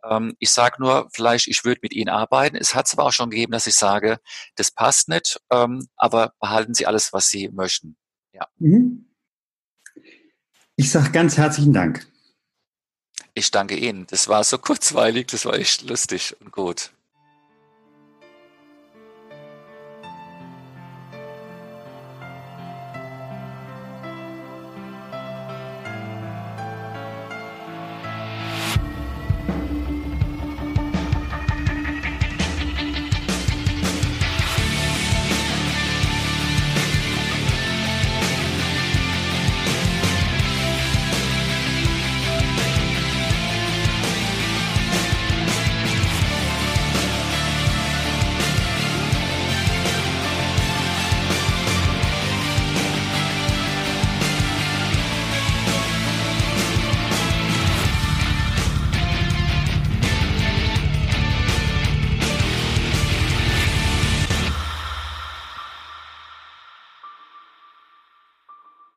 Ähm, 0.09 0.35
ich 0.39 0.51
sage 0.51 0.77
nur, 0.79 1.09
vielleicht, 1.13 1.49
ich 1.49 1.65
würde 1.65 1.81
mit 1.83 1.93
Ihnen 1.93 2.09
arbeiten. 2.09 2.57
Es 2.57 2.75
hat 2.75 2.87
es 2.87 2.93
aber 2.95 3.05
auch 3.05 3.13
schon 3.13 3.31
gegeben, 3.31 3.53
dass 3.53 3.67
ich 3.67 3.75
sage, 3.75 4.19
das 4.55 4.71
passt 4.71 5.09
nicht, 5.09 5.41
ähm, 5.51 5.89
aber 5.97 6.33
behalten 6.41 6.75
Sie 6.75 6.87
alles, 6.87 7.13
was 7.13 7.29
Sie 7.29 7.49
möchten. 7.49 7.97
Ja. 8.33 8.47
Mhm. 8.59 9.07
Ich 10.77 10.91
sage 10.91 11.11
ganz 11.11 11.37
herzlichen 11.37 11.73
Dank. 11.73 12.07
Ich 13.35 13.51
danke 13.51 13.77
Ihnen. 13.77 14.07
Das 14.09 14.29
war 14.29 14.45
so 14.45 14.59
kurzweilig, 14.59 15.27
das 15.29 15.45
war 15.45 15.55
echt 15.55 15.89
lustig 15.89 16.37
und 16.41 16.53
gut. 16.53 16.93